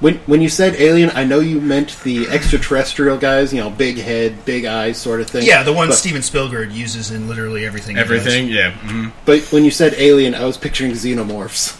[0.00, 3.98] When when you said alien, I know you meant the extraterrestrial guys, you know, big
[3.98, 5.44] head, big eyes, sort of thing.
[5.44, 7.94] yeah, the one But, Steven Spielberg uses in literally everything.
[7.94, 8.10] he does.
[8.10, 8.72] Everything, yeah.
[8.72, 9.12] mhm.
[9.26, 11.78] But when you said alien, I was picturing xenomorphs.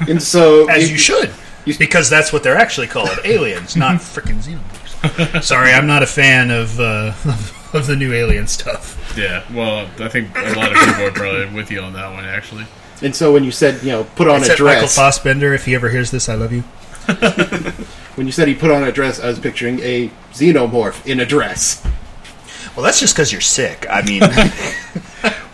[0.10, 1.32] and so, As if- you should,
[1.64, 4.81] You- because that's what they're actually called, aliens, not frickin' xenomorphs.
[5.42, 7.12] Sorry, I'm not a fan of uh,
[7.72, 9.14] of the new alien stuff.
[9.16, 9.44] Yeah.
[9.52, 12.66] Well, I think a lot of people are probably with you on that one, actually.
[13.02, 15.64] and so when you said, you know, put on a Except Michael dress, Fassbender, if
[15.64, 16.60] he ever hears this, I love you.
[18.16, 21.26] when you said he put on a dress, I was picturing a xenomorph in a
[21.26, 21.84] dress.
[22.76, 23.86] Well, that's just because you're sick.
[23.90, 24.22] I mean,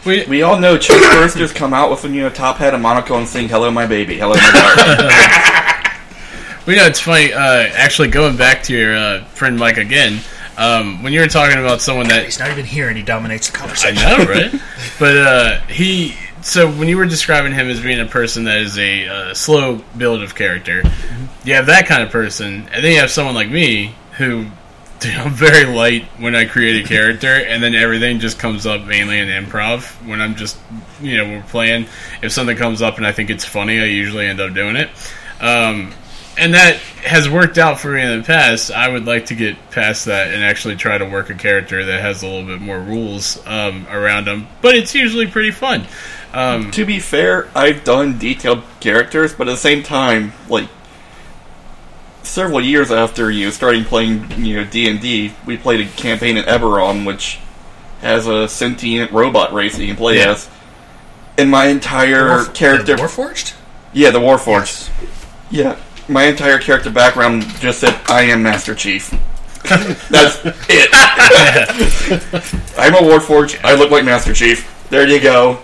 [0.04, 3.18] We, We all know Chestbursters come out with a you know top hat and monocle
[3.18, 5.54] and sing "Hello, my baby, hello, my darling."
[6.68, 7.32] We know it's funny.
[7.32, 10.20] Uh, actually, going back to your uh, friend Mike again,
[10.58, 13.48] um, when you were talking about someone that he's not even here, and he dominates
[13.50, 14.04] the conversation.
[14.04, 14.52] I know, right?
[15.00, 16.14] but uh, he.
[16.42, 19.82] So when you were describing him as being a person that is a uh, slow
[19.96, 20.82] build of character,
[21.42, 24.46] you have that kind of person, and then you have someone like me who.
[25.00, 28.84] You I'm very light when I create a character, and then everything just comes up
[28.84, 29.84] mainly in improv.
[30.06, 30.58] When I'm just,
[31.00, 31.86] you know, we're playing.
[32.20, 34.90] If something comes up and I think it's funny, I usually end up doing it.
[35.40, 35.94] Um,
[36.38, 38.70] and that has worked out for me in the past.
[38.70, 42.00] I would like to get past that and actually try to work a character that
[42.00, 44.46] has a little bit more rules um, around them.
[44.62, 45.86] But it's usually pretty fun.
[46.32, 50.68] Um, to be fair, I've done detailed characters, but at the same time, like
[52.22, 55.86] several years after you know, starting playing you know D and D, we played a
[55.90, 57.38] campaign in Eberron, which
[58.00, 60.32] has a sentient robot race that you can play Yeah.
[60.32, 60.48] as.
[61.36, 63.54] And my entire Warf- character, the Warforged?
[63.92, 64.90] yeah, the Warforged,
[65.50, 65.76] yeah,
[66.08, 69.10] my entire character background just said, "I am Master Chief."
[69.68, 70.88] That's it.
[72.78, 73.62] I'm a Warforged.
[73.64, 74.66] I look like Master Chief.
[74.90, 75.60] There you go.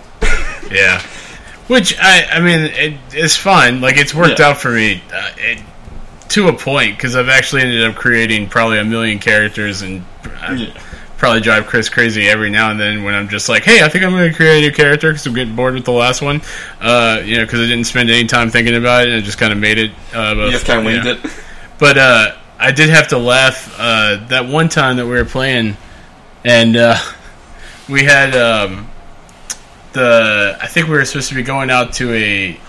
[0.70, 1.00] Yeah.
[1.68, 3.80] Which I, I mean, it, it's fun.
[3.80, 4.48] Like it's worked Yeah.
[4.50, 5.62] out for me uh, it,
[6.30, 10.04] to a point because I've actually ended up creating probably a million characters and
[10.40, 10.80] I Yeah.
[11.24, 14.04] Probably drive Chris crazy every now and then when I'm just like, hey, I think
[14.04, 16.42] I'm going to create a new character because I'm getting bored with the last one.
[16.82, 19.38] Uh, you know, because I didn't spend any time thinking about it and I just
[19.38, 19.92] kind of made it.
[20.14, 21.32] Uh, You just kind of winged it.
[21.78, 25.78] But uh, I did have to laugh uh, that one time that we were playing,
[26.44, 26.98] and uh,
[27.88, 28.90] we had um,
[29.94, 30.58] the.
[30.60, 32.60] I think we were supposed to be going out to a.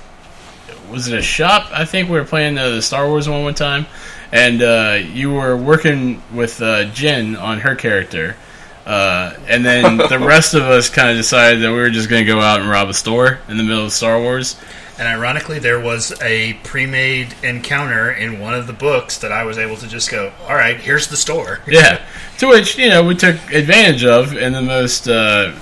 [0.89, 1.71] Was it a shop?
[1.73, 3.85] I think we were playing uh, the Star Wars one one time,
[4.31, 8.37] and uh, you were working with uh, Jen on her character.
[8.85, 12.23] Uh, and then the rest of us kind of decided that we were just going
[12.25, 14.55] to go out and rob a store in the middle of Star Wars.
[14.97, 19.57] And ironically, there was a pre-made encounter in one of the books that I was
[19.57, 22.01] able to just go, "All right, here's the store." Yeah.
[22.37, 25.53] To which, you know, we took advantage of in the most uh,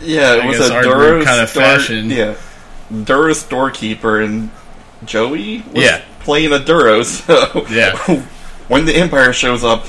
[0.00, 2.10] Yeah, it I was guess a our Duro kind of store, fashion.
[2.10, 2.34] Yeah,
[3.04, 4.50] Duro storekeeper and
[5.04, 6.02] Joey was Yeah.
[6.20, 7.02] playing a Duro.
[7.04, 7.96] So Yeah.
[8.68, 9.86] when the Empire shows up,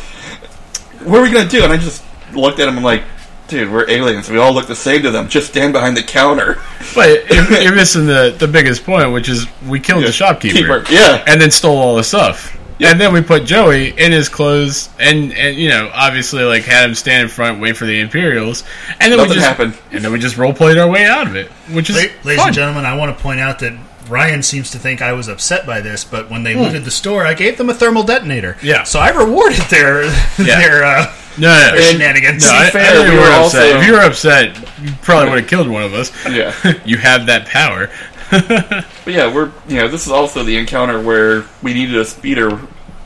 [1.03, 1.63] what are we gonna do?
[1.63, 2.03] And I just
[2.35, 3.03] looked at him and like,
[3.47, 4.29] dude, we're aliens.
[4.29, 5.27] We all look the same to them.
[5.29, 6.61] Just stand behind the counter.
[6.93, 10.85] But you're, you're missing the, the biggest point, which is we killed the shopkeeper Keeper.
[10.89, 12.57] Yeah, and then stole all the stuff.
[12.79, 12.91] Yeah.
[12.91, 16.87] And then we put Joey in his clothes and, and you know obviously like had
[16.87, 18.63] him stand in front, wait for the Imperials,
[19.01, 19.77] and then nothing we just happened.
[19.91, 22.35] and then we just role played our way out of it, which is La- Ladies
[22.37, 22.47] fun.
[22.47, 25.65] and gentlemen, I want to point out that Ryan seems to think I was upset
[25.65, 28.55] by this, but when they looted the store, I gave them a thermal detonator.
[28.61, 28.83] Yeah.
[28.83, 31.81] So I rewarded their their uh, No, no, no.
[31.81, 32.43] shenanigans.
[32.43, 33.75] No, I, I fair, think we were were upset.
[33.77, 36.11] If you were upset, you probably would have killed one of us.
[36.25, 36.53] Yeah.
[36.85, 37.89] you have that power.
[39.05, 42.59] But yeah, we're you know this is also the encounter where we needed a speeder,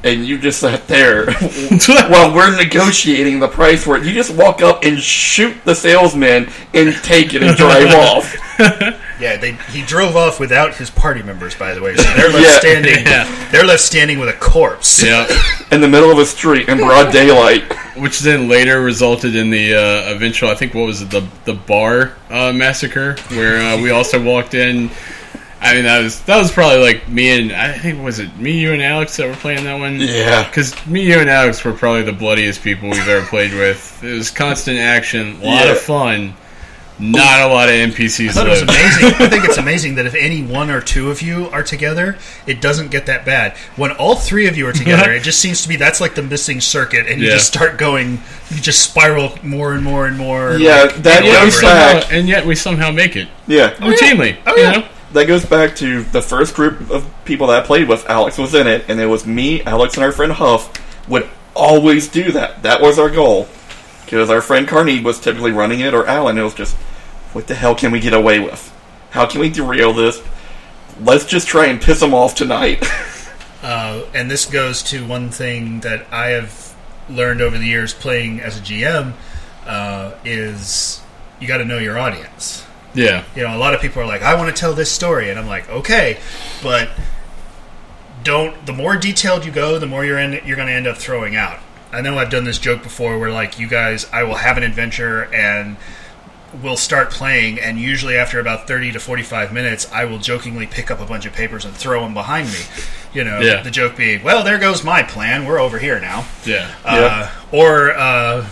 [0.03, 1.31] and you just sat there
[2.09, 4.05] while we're negotiating the price for it.
[4.05, 8.35] You just walk up and shoot the salesman and take it and drive off.
[9.19, 11.53] Yeah, they, he drove off without his party members.
[11.55, 12.59] By the way, so they're left Yeah.
[12.59, 13.05] standing.
[13.05, 13.49] Yeah.
[13.51, 15.03] They're left standing with a corpse.
[15.03, 15.27] yeah.
[15.71, 17.63] in the middle of a street in broad daylight.
[17.97, 21.53] which then later resulted in the uh, eventual, I think, what was it, the the
[21.55, 24.89] bar uh, massacre, where uh, we also walked in.
[25.62, 28.60] I mean, that was that was probably like me and I think was it me,
[28.60, 30.00] you, and Alex that were playing that one.
[30.00, 30.48] Yeah.
[30.48, 34.02] Because me, you, and Alex were probably the bloodiest people we've ever played with.
[34.04, 35.72] It was constant action, a lot Yeah.
[35.74, 36.34] of fun,
[36.98, 38.30] not a lot of NPCs.
[38.30, 39.08] I thought it was amazing.
[39.26, 42.17] I think it's amazing that if any one or two of you are together,
[42.48, 43.58] it doesn't get that bad.
[43.76, 46.24] When all three of you are together, it just seems to be that's like the
[46.24, 47.34] missing circuit, and you Yeah.
[47.34, 50.58] just start going, you just spiral more and more and more.
[50.58, 54.38] Yeah, like, that And yet, we somehow, and yet we somehow make it Yeah, routinely.
[54.48, 54.72] Oh, you oh, yeah.
[54.72, 54.86] know?
[55.13, 58.06] That goes back to the first group of people that I played with.
[58.10, 60.72] Alex was in it, and it was me, Alex, and our friend Huff
[61.08, 62.63] would always do that.
[62.63, 63.48] That was our goal.
[64.06, 66.38] Because our friend Carney was typically running it, or Alan.
[66.38, 66.76] It was just,
[67.34, 68.76] what the hell can we get away with?
[69.12, 70.22] How can we derail this?
[71.02, 72.86] Let's just try and piss them off tonight.
[73.62, 76.74] Uh, and this goes to one thing that I have
[77.10, 79.13] learned over the years playing as a GM
[79.65, 81.02] uh, is
[81.39, 82.65] you got to know your audience.
[82.93, 83.23] Yeah.
[83.36, 85.38] You know, a lot of people are like, "I want to tell this story," and
[85.39, 86.17] I'm like, "Okay,"
[86.63, 86.89] but
[88.23, 88.65] don't.
[88.65, 91.36] The more detailed you go, the more you're in, you're going to end up throwing
[91.36, 91.60] out.
[91.91, 94.63] I know I've done this joke before, where like you guys, I will have an
[94.63, 95.78] adventure and
[96.63, 100.89] we'll start playing, and usually after about thirty to forty-five minutes, I will jokingly pick
[100.91, 102.60] up a bunch of papers and throw them behind me.
[103.13, 103.62] You know, Yeah.
[103.62, 105.45] the joke being, "Well, there goes my plan.
[105.45, 106.69] We're over here now." Yeah.
[106.86, 108.45] uh, or uh,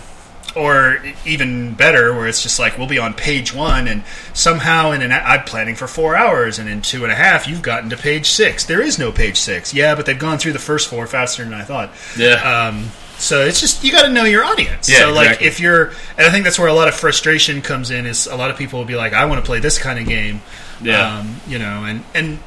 [0.56, 5.02] or even better, where it's just like we'll be on page one, and somehow in
[5.02, 7.98] an I'm planning for four hours, and in two and a half you've gotten to
[7.98, 8.66] page six.
[8.66, 9.74] There is no page six.
[9.74, 11.92] Yeah, but they've gone through the first four faster than I thought.
[12.18, 12.68] Yeah.
[12.70, 14.88] Um, so it's just you got to know your audience.
[14.88, 15.48] Yeah, so like exactly.
[15.48, 18.06] if you're, and I think that's where a lot of frustration comes in.
[18.06, 20.06] Is a lot of people will be like, I want to play this kind of
[20.06, 20.42] game.
[20.82, 21.18] Yeah.
[21.20, 22.40] Um, you know, and and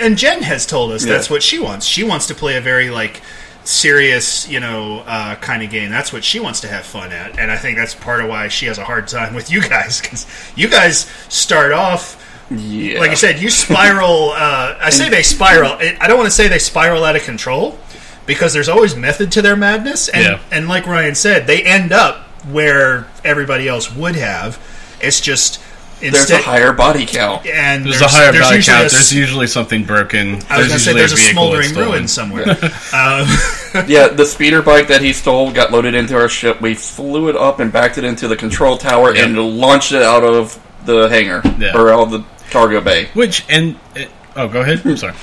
[0.00, 1.12] and Jen has told us Yeah.
[1.12, 1.84] that's what she wants.
[1.86, 3.20] She wants to play a very like
[3.68, 5.90] serious, you know, uh, kind of game.
[5.90, 8.48] That's what she wants to have fun at, and I think that's part of why
[8.48, 12.16] she has a hard time with you guys because you guys start off.
[12.50, 12.98] yeah.
[12.98, 14.30] Like I said, you spiral.
[14.30, 15.72] Uh, I say they spiral.
[15.72, 17.78] I don't want to say they spiral out of control
[18.26, 20.08] because there's always method to their madness.
[20.08, 20.40] And, Yeah.
[20.50, 24.58] and like Ryan said, they end up where everybody else would have.
[25.02, 25.60] It's just
[26.00, 27.46] There's a higher body count.
[27.46, 28.82] and There's, a higher body count.
[28.82, 30.40] a s- there's usually something broken.
[30.48, 31.88] I was there's going to say usually there's a vehicle smoldering stolen.
[31.88, 32.50] ruin somewhere.
[32.92, 36.60] um, Yeah, the speeder bike that he stole got loaded into our ship.
[36.60, 39.24] We flew it up and backed it into the control tower Yep.
[39.26, 41.76] and launched it out of the hangar Yeah.
[41.76, 43.08] or out of the cargo bay.
[43.14, 44.04] Which and uh,
[44.36, 44.82] oh, go ahead.
[44.86, 45.14] I'm sorry.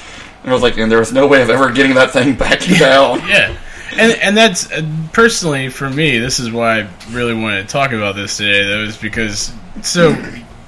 [0.43, 2.59] And I was like, and there was no way of ever getting that thing back
[2.79, 3.19] down.
[3.27, 3.57] Yeah,
[3.93, 6.19] and and that's uh, personally for me.
[6.19, 8.63] This is why I really wanted to talk about this today.
[8.63, 9.51] Though, is because
[9.81, 10.13] so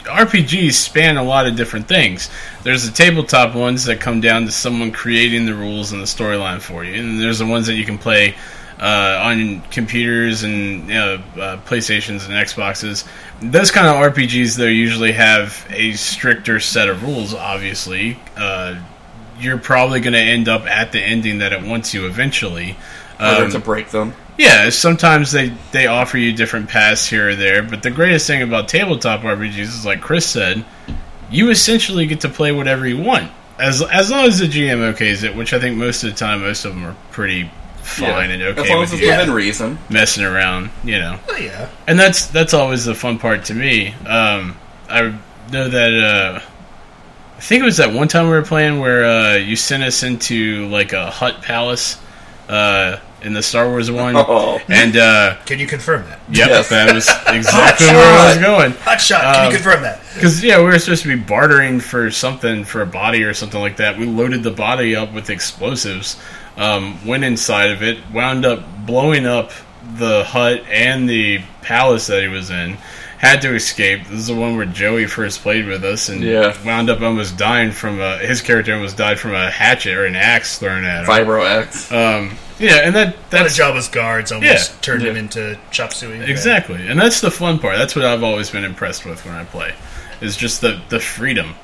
[0.08, 2.30] RPGs span a lot of different things.
[2.64, 6.62] There's the tabletop ones that come down to someone creating the rules and the storyline
[6.62, 8.36] for you, and there's the ones that you can play.
[8.80, 13.08] Uh, on computers and you know, uh, PlayStations and Xboxes,
[13.42, 17.34] those kind of RPGs though usually have a stricter set of rules.
[17.34, 18.80] Obviously, uh,
[19.40, 22.78] you're probably going to end up at the ending that it wants you eventually.
[23.18, 24.14] Whether Um, to break them.
[24.38, 28.42] Yeah, sometimes they, they offer you different paths here or there, but the greatest thing
[28.42, 30.64] about tabletop RPGs is, like Chris said,
[31.32, 33.32] you essentially get to play whatever you want.
[33.60, 36.42] As, as long as the GM okays it, which I think most of the time,
[36.42, 37.50] most of them are pretty
[37.88, 39.80] fine and okay as long with as it's you within reason.
[39.90, 41.70] messing around, you know well, yeah.
[41.88, 43.94] and that's that's always the fun part to me.
[44.06, 44.58] Um,
[44.90, 45.18] I
[45.52, 46.40] know that uh,
[47.38, 50.04] I think it was that one time we were playing where uh, you sent us
[50.04, 51.98] into like a Hutt palace
[52.50, 54.60] uh, in the Star Wars one, Oh.
[54.70, 56.20] and uh, Can you confirm that?
[56.30, 56.70] yep, Yes.
[56.70, 58.72] that was exactly where I was going.
[58.84, 59.22] Hot shot.
[59.22, 60.02] Can Um, you confirm that?
[60.14, 63.60] Because yeah, we were supposed to be bartering for something for a body or something
[63.60, 63.98] like that.
[63.98, 66.20] We loaded the body up with explosives,
[66.58, 69.52] um, went inside of it, wound up blowing up
[69.98, 72.78] the Hutt and the palace that he was in.
[73.18, 74.04] Had to escape.
[74.08, 76.54] This is the one where Joey first played with us, and Yeah.
[76.64, 80.16] wound up almost dying from a, his character almost died from a hatchet or an
[80.16, 81.06] axe thrown at him.
[81.10, 81.92] Vibro X.
[81.92, 84.78] Um, yeah, and that That that's job as guards almost Yeah.
[84.82, 86.20] turned him into chop suey.
[86.30, 87.78] Exactly, and that's the fun part.
[87.78, 89.74] That's what I've always been impressed with when I play,
[90.22, 91.56] is just the the freedom.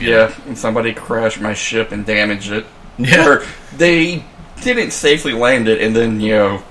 [0.00, 2.66] Yeah, and somebody crashed my ship and damaged it.
[2.98, 3.26] Yeah.
[3.26, 3.44] Or
[3.76, 4.22] they
[4.62, 6.62] didn't safely land it, and then, you know,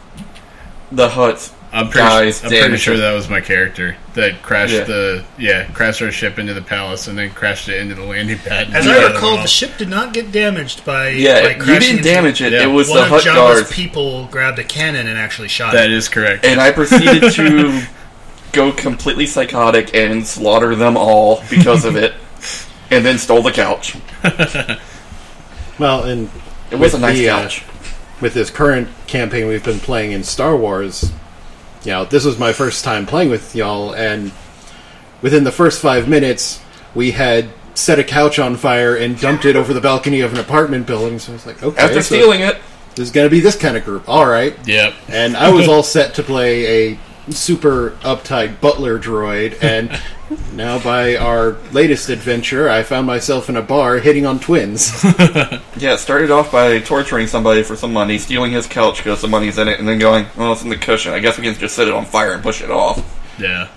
[0.91, 4.83] the Hutt I'm pretty, guys I'm pretty sure that was my character that crashed Yeah.
[4.85, 8.39] the yeah crashed our ship into the palace and then crashed it into the landing
[8.39, 8.71] pad.
[8.73, 11.09] As I recall, the ship did not get damaged by.
[11.09, 12.53] Yeah, by you didn't damage it.
[12.53, 12.63] Yeah.
[12.63, 13.71] It was One the of Hutt Jabba's guards.
[13.71, 15.93] people grabbed a cannon and actually shot that it.
[15.93, 16.43] is correct.
[16.43, 17.83] and I proceeded to
[18.51, 22.13] go completely psychotic and slaughter them all because of it,
[22.89, 23.95] and then stole the couch.
[25.79, 26.29] Well, and
[26.71, 27.63] It was a nice the, uh, couch.
[28.21, 31.11] with this current campaign we've been playing in Star Wars,
[31.83, 34.31] you know, this was my first time playing with y'all, and
[35.21, 36.61] within the first five minutes,
[36.95, 40.39] we had set a couch on fire and dumped it over the balcony of an
[40.39, 41.19] apartment building.
[41.19, 42.57] So I was like, okay, After so stealing it,
[42.95, 44.07] this is going to be this kind of group.
[44.09, 44.55] All right.
[44.67, 44.93] Yep.
[45.07, 46.99] And I was all set to play a
[47.31, 49.99] super uptight butler droid, and
[50.53, 55.03] now by our latest adventure, I found myself in a bar hitting on twins.
[55.03, 59.27] yeah, it started off by torturing somebody for some money, stealing his couch because the
[59.27, 61.13] money's in it, and then going, "Well, it's in the cushion.
[61.13, 63.03] I guess we can just set it on fire and push it off."
[63.39, 63.69] Yeah.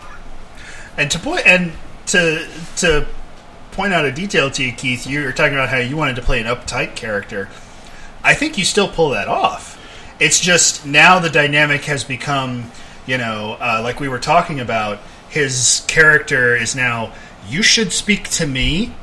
[0.96, 1.72] And to point and
[2.06, 3.06] to to
[3.72, 6.22] point out a detail to you, Keith, you were talking about how you wanted to
[6.22, 7.48] play an uptight character.
[8.22, 9.78] I think you still pull that off.
[10.20, 12.70] It's just now the dynamic has become,
[13.06, 14.98] you know, uh, like we were talking about.
[15.28, 17.12] His character is now.
[17.48, 18.94] You should speak to me.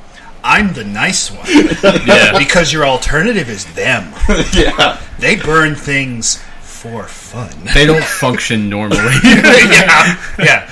[0.43, 1.45] I'm the nice one
[2.07, 2.37] Yeah.
[2.37, 4.13] because your alternative is them.
[4.53, 7.49] yeah, They burn things for fun.
[7.73, 8.99] they don't function normally.
[9.23, 10.71] yeah, yeah.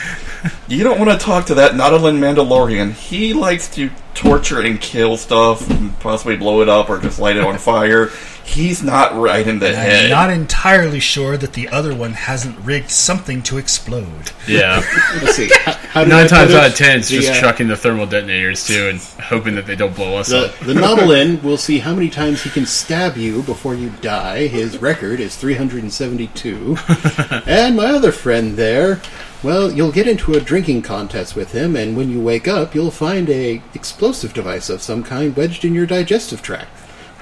[0.69, 2.93] you don't want to talk to that Nautolan Mandalorian.
[2.93, 7.35] He likes to torture and kill stuff, and possibly blow it up or just light
[7.35, 8.09] it on fire.
[8.47, 10.09] He's not right in the I'm head.
[10.09, 14.31] not entirely sure that the other one hasn't rigged something to explode.
[14.47, 14.81] yeah.
[15.21, 15.49] Let's see.
[15.63, 17.75] How, how did I Nine times out of ten, it's The, just uh, chucking the
[17.75, 20.59] thermal detonators too and hoping that they don't blow us The, up.
[20.59, 24.47] the Nautolan will see how many times he can stab you before you die.
[24.47, 26.77] His record is 372.
[27.45, 29.01] and my other friend there,
[29.43, 32.91] well, you'll get into a drinking contest with him, and when you wake up, you'll
[32.91, 36.69] find a explosive device of some kind wedged in your digestive tract.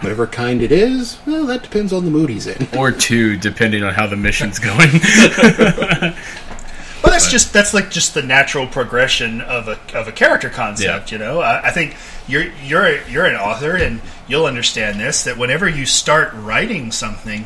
[0.02, 2.68] Whatever kind it is, well, that depends on the mood he's in.
[2.78, 4.90] Or two, depending on how the mission's going.
[7.06, 11.12] But that's just that's like just the natural progression of a of a character concept.
[11.12, 11.96] You know, I, I think
[12.28, 17.46] you're you're you're an author and you'll understand this that whenever you start writing something.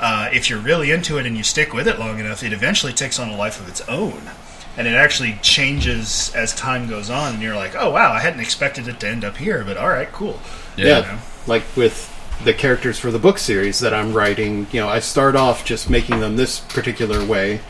[0.00, 2.92] Uh, if you're really into it and you stick with it long enough, it eventually
[2.92, 4.30] takes on a life of its own.
[4.76, 8.38] And it actually changes as time goes on, and you're like, oh, wow, I hadn't
[8.38, 10.38] expected it to end up here, but all right, cool.
[10.76, 11.18] Yeah,
[11.48, 15.34] like with the characters for the book series that I'm writing, you know, I start
[15.34, 17.60] off just making them this particular way,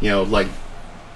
[0.00, 0.48] you know, like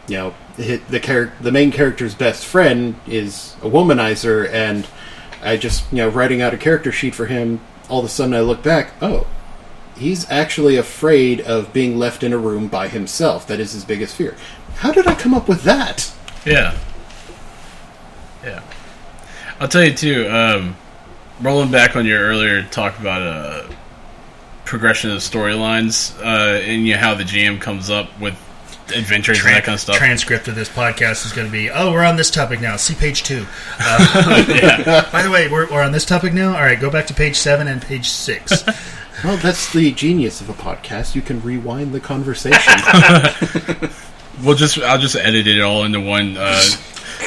[0.09, 4.87] you know the char- the main character's best friend is a womanizer, and
[5.43, 7.61] I just you know writing out a character sheet for him.
[7.89, 8.93] All of a sudden, I look back.
[9.01, 9.27] Oh,
[9.97, 13.47] he's actually afraid of being left in a room by himself.
[13.47, 14.37] That is his biggest fear.
[14.77, 16.13] How did I come up with that?
[16.45, 16.77] Yeah.
[18.45, 18.63] Yeah.
[19.59, 20.77] I'll tell you too, um,
[21.41, 23.69] rolling back on your earlier talk about uh,
[24.65, 28.35] progression of storylines uh, and you know, how the GM comes up with
[28.95, 29.97] adventures and that kind of stuff.
[29.97, 32.77] Transcript of this podcast is going to be, oh, we're on this topic now.
[32.77, 33.47] See page two.
[33.81, 36.55] Uh, By the way, we're, we're on this topic now.
[36.55, 38.65] All right, go back to page seven and page six.
[39.25, 41.15] Well, that's the genius of a podcast.
[41.15, 42.61] You can rewind the conversation.
[44.45, 46.63] we'll just I'll just edit it all into one uh,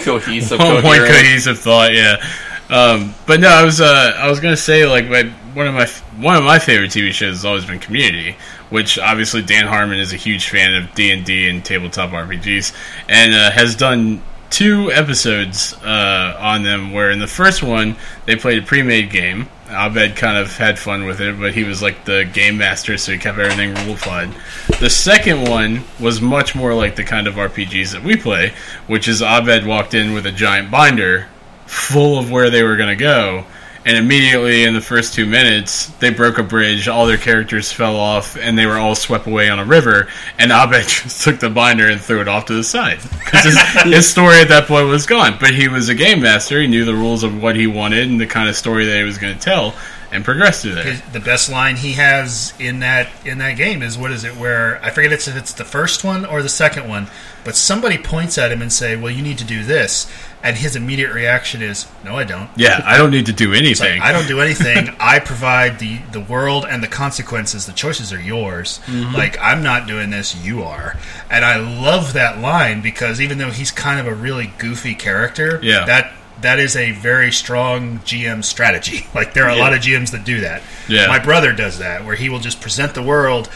[0.04, 1.94] Cohesive, one, one cohesive thought.
[1.94, 2.24] Yeah.
[2.70, 5.88] Um, but no, I was uh, I was gonna say like my, one of my
[6.24, 8.38] one of my favorite TV shows has always been Community,
[8.70, 12.76] which obviously Dan Harmon is a huge fan of D and D and tabletop RPGs,
[13.08, 16.94] and uh, has done two episodes uh, on them.
[16.94, 17.96] Where in the first one
[18.26, 19.50] they played a pre-made game.
[19.72, 23.12] Abed kind of had fun with it, but he was like the game master, so
[23.12, 24.32] he kept everything rule-fied.
[24.80, 28.52] The second one was much more like the kind of RPGs that we play,
[28.88, 31.28] which is Abed walked in with a giant binder
[31.70, 33.46] full of where they were going to go.
[33.86, 37.96] And immediately in the first two minutes, they broke a bridge, all their characters fell
[37.96, 40.10] off, and they were all swept away on a river.
[40.38, 43.00] And Abed just took the binder and threw it off to the side.
[43.02, 45.38] Because his, his story at that point was gone.
[45.40, 48.20] But he was a game master, he knew the rules of what he wanted and
[48.20, 49.74] the kind of story that he was going to tell,
[50.12, 51.02] and progressed through there.
[51.14, 54.36] The best line he has in that in that game is what is it?
[54.36, 57.08] Where I forget it's if it's the first one or the second one,
[57.44, 60.12] but somebody points at him and say, "Well, you need to do this,"
[60.42, 63.80] and his immediate reaction is, "No, I don't." Yeah, I don't need to do It's
[63.80, 64.02] like, anything.
[64.02, 64.96] I don't do anything.
[65.00, 67.66] I provide the the world and the consequences.
[67.66, 68.80] The choices are yours.
[68.86, 69.14] Mm-hmm.
[69.16, 70.36] Like I'm not doing this.
[70.36, 70.98] You are.
[71.30, 75.60] And I love that line because even though he's kind of a really goofy character,
[75.62, 75.86] Yeah.
[75.86, 79.08] that that is a very strong GM strategy.
[79.14, 80.62] Like there are a lot of GMs that do that.
[80.88, 81.08] Yeah.
[81.08, 83.50] My brother does that, where he will just present the world.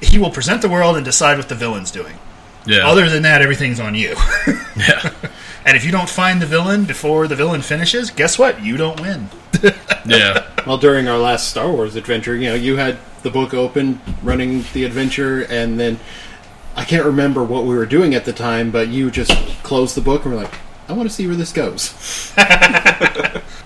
[0.00, 2.18] He will present the world and decide what the villain's doing.
[2.66, 2.86] Yeah.
[2.86, 4.14] Other than that, everything's on you.
[4.76, 5.12] yeah.
[5.66, 8.62] and if you don't find the villain before the villain finishes, guess what?
[8.62, 9.28] You don't win.
[10.06, 10.46] Yeah.
[10.66, 14.62] well, during our last Star Wars adventure, you know, you had the book open, running
[14.74, 15.98] the adventure, and then
[16.76, 20.02] I can't remember what we were doing at the time, but you just closed the
[20.02, 20.52] book and were like,
[20.90, 21.92] I want to see where this goes.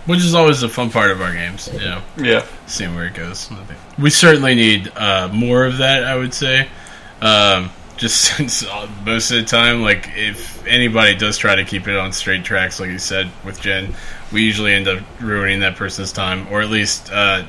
[0.07, 2.03] Which is always the fun part of our games, you know.
[2.17, 2.47] Yeah.
[2.67, 3.51] seeing where it goes.
[3.99, 6.05] We certainly need uh, more of that.
[6.05, 6.69] I would say,
[7.21, 11.87] um, just since uh, most of the time, like if anybody does try to keep
[11.89, 13.95] it on straight tracks, like you said with Jen,
[14.33, 17.45] we usually end up ruining that person's time, or at least uh,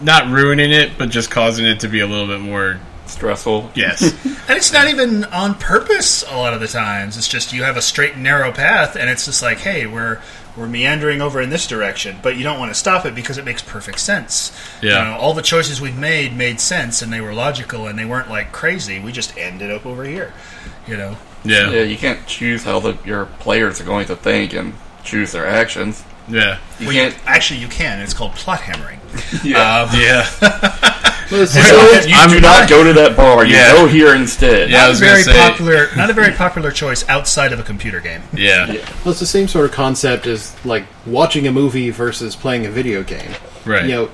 [0.00, 2.80] not ruining it, but just causing it to be a little bit more.
[3.06, 3.70] Stressful.
[3.74, 4.02] Yes,
[4.48, 7.16] And it's not even on purpose a lot of the times.
[7.16, 10.20] It's just you have a straight and narrow path, and it's just like, hey, we're
[10.58, 13.44] we're meandering over in this direction, but you don't want to stop it because it
[13.44, 14.52] makes perfect sense.
[14.82, 14.98] Yeah.
[14.98, 18.04] You know, all the choices we've made made sense, and they were logical, and they
[18.04, 18.98] weren't like crazy.
[18.98, 20.32] We just ended up over here.
[20.86, 21.16] You know.
[21.44, 25.32] yeah, Yeah, you can't choose how the, your players are going to think and choose
[25.32, 26.02] their actions.
[26.28, 27.16] Yeah, You Well, can't.
[27.26, 28.00] actually, you can.
[28.00, 29.00] It's called plot hammering.
[29.44, 29.82] yeah.
[29.82, 30.28] Um, yeah.
[31.30, 33.44] Well, it's- you I'm do not- not go to that bar.
[33.44, 33.72] You Yeah.
[33.72, 34.70] go here instead.
[34.70, 34.78] Yeah.
[34.78, 37.60] I not a was gonna very say- popular, not a very popular choice outside of
[37.60, 38.22] a computer game.
[38.32, 38.80] yeah, Yeah.
[39.04, 42.70] well, it's the same sort of concept as like watching a movie versus playing a
[42.70, 43.32] video game.
[43.66, 43.82] right.
[43.84, 44.10] You know,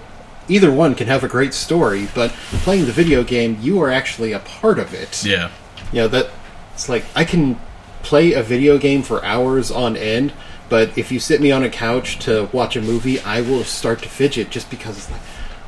[0.48, 2.32] either one can have a great story, but
[2.64, 5.24] playing the video game, you are actually a part of it.
[5.24, 5.50] yeah,
[5.92, 6.30] you know that
[6.72, 7.60] it's like I can
[8.02, 10.32] play a video game for hours on end,
[10.68, 14.02] but if you sit me on a couch to watch a movie, I will start
[14.02, 15.20] to fidget just because it's like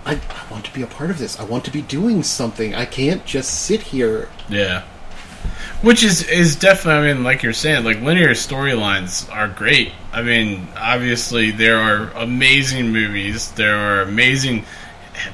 [0.06, 1.38] I, I want to be a part of this.
[1.38, 2.74] I want to be doing something.
[2.74, 4.28] I can't just sit here.
[4.48, 4.84] Yeah.
[5.82, 9.92] Which is is definitely I mean like you're saying like linear storylines are great.
[10.12, 14.64] I mean obviously there are amazing movies, there are amazing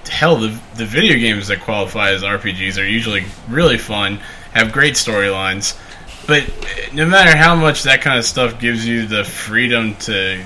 [0.08, 4.18] hell the the video games that qualify as RPGs are usually really fun,
[4.52, 5.78] have great storylines.
[6.26, 6.48] But
[6.92, 10.42] no matter how much that kind of stuff gives you the freedom to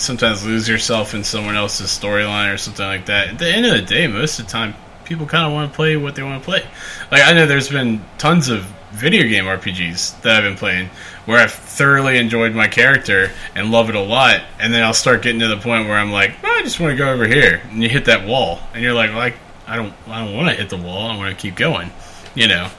[0.00, 3.28] sometimes lose yourself in someone else's storyline or something like that.
[3.28, 5.76] At the end of the day, most of the time, people kind of want to
[5.76, 6.64] play what they want to play.
[7.10, 10.88] Like I know there's been tons of video game RPGs that I've been playing
[11.26, 15.22] where I've thoroughly enjoyed my character and love it a lot, and then I'll start
[15.22, 17.60] getting to the point where I'm like, "Oh, I just want to go over here,
[17.70, 19.34] and you hit that wall, and you're like, like
[19.66, 21.10] I don't, I don't want to hit the wall.
[21.10, 21.90] I want to keep going,
[22.34, 22.70] you know,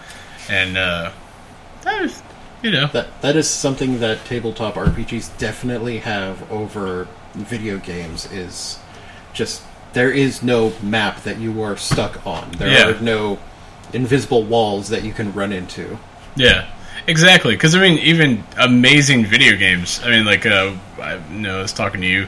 [0.49, 1.11] and uh,
[1.83, 2.23] that was,
[2.61, 8.31] you know, That that is something that tabletop RPGs definitely have over video games.
[8.31, 8.79] Is
[9.33, 9.61] just
[9.93, 12.51] there is no map that you are stuck on.
[12.57, 12.89] There Yeah.
[12.89, 13.39] are no
[13.93, 15.97] invisible walls that you can run into.
[16.35, 16.65] Yeah.
[17.07, 19.99] Exactly, because I mean, even amazing video games.
[20.03, 22.27] I mean, like uh, I you know I was talking to you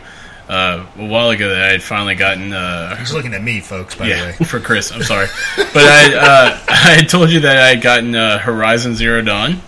[0.50, 2.52] uh, a while ago that I had finally gotten.
[2.52, 3.96] Uh, He's looking at me, folks.
[3.96, 4.92] By the way, for Chris.
[4.92, 5.28] I'm sorry,
[5.58, 9.62] but I uh, I had told you that I had gotten uh, Horizon Zero Dawn.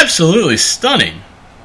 [0.00, 1.20] Absolutely stunning.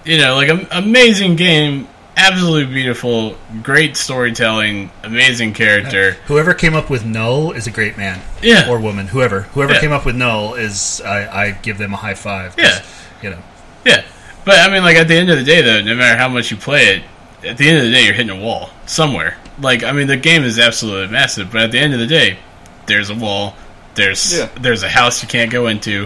[0.06, 6.14] You know, like an amazing game, absolutely beautiful, great storytelling, amazing character.
[6.26, 8.22] whoever came up with Null is a great man.
[8.42, 8.70] Yeah.
[8.70, 9.80] or woman, whoever whoever Yeah.
[9.80, 12.56] came up with Null is I, I give them a high five.
[12.58, 12.84] Yeah.
[13.22, 13.40] you know.
[13.86, 14.04] Yeah,
[14.46, 16.52] but I mean, like at the end of the day, though, no matter how much
[16.52, 17.04] you play it,
[17.48, 19.38] at the end of the day, you're hitting a wall somewhere.
[19.60, 22.40] Like, I mean, the game is absolutely massive, but at the end of the day,
[22.88, 23.56] there's a wall.
[23.96, 24.50] There's Yeah.
[24.60, 26.06] there's a house you can't go into.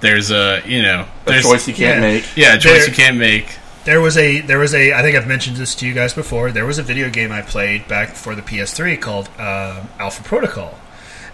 [0.00, 2.00] There's a you know A choice you can't yeah.
[2.00, 2.36] make.
[2.36, 3.56] yeah a choice There- you can't make.
[3.84, 6.50] There was a there was a I think I've mentioned this to you guys before.
[6.52, 10.78] There was a video game I played back for the PS3 called uh, Alpha Protocol.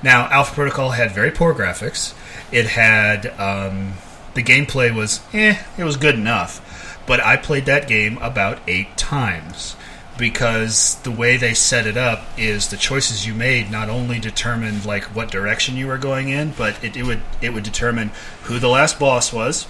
[0.04, 2.14] Now Alpha Protocol had very poor graphics.
[2.52, 3.94] It had um,
[4.34, 8.96] the gameplay was eh, it was good enough, but I played that game about eight
[8.96, 9.74] times
[10.18, 14.84] because the way they set it up is the choices you made not only determined
[14.84, 18.10] like what direction you were going in, but it, it would it would determine
[18.44, 19.66] who the last boss was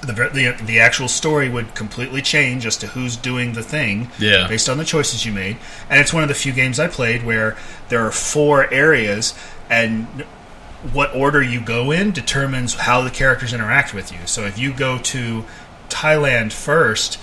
[0.00, 4.46] the, the the actual story would completely change as to who's doing the thing Yeah.
[4.48, 5.56] based on the choices you made.
[5.90, 7.56] And it's one of the few games I played where
[7.88, 9.34] there are four areas
[9.68, 10.06] and
[10.92, 14.18] what order you go in determines how the characters interact with you.
[14.26, 15.44] So if you go to
[15.88, 17.18] Thailand first,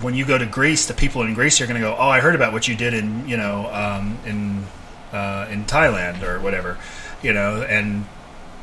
[0.00, 2.20] when you go to Greece, the people in Greece are going to go, "Oh, I
[2.20, 4.64] heard about what you did in you know um, in
[5.12, 6.78] uh, in Thailand or whatever,"
[7.22, 7.62] you know.
[7.62, 8.06] And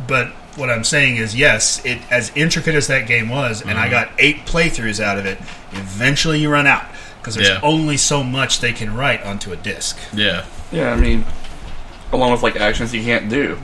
[0.08, 0.28] but
[0.58, 3.80] what I'm saying is, yes, it as intricate as that game was, and Mm-hmm.
[3.80, 5.38] I got eight playthroughs out of it.
[5.74, 6.86] Eventually, you run out
[7.20, 7.60] because there's Yeah.
[7.64, 9.98] only so much they can write onto a disc.
[10.14, 11.26] Yeah, Yeah, I mean,
[12.14, 13.58] along with like actions you can't do.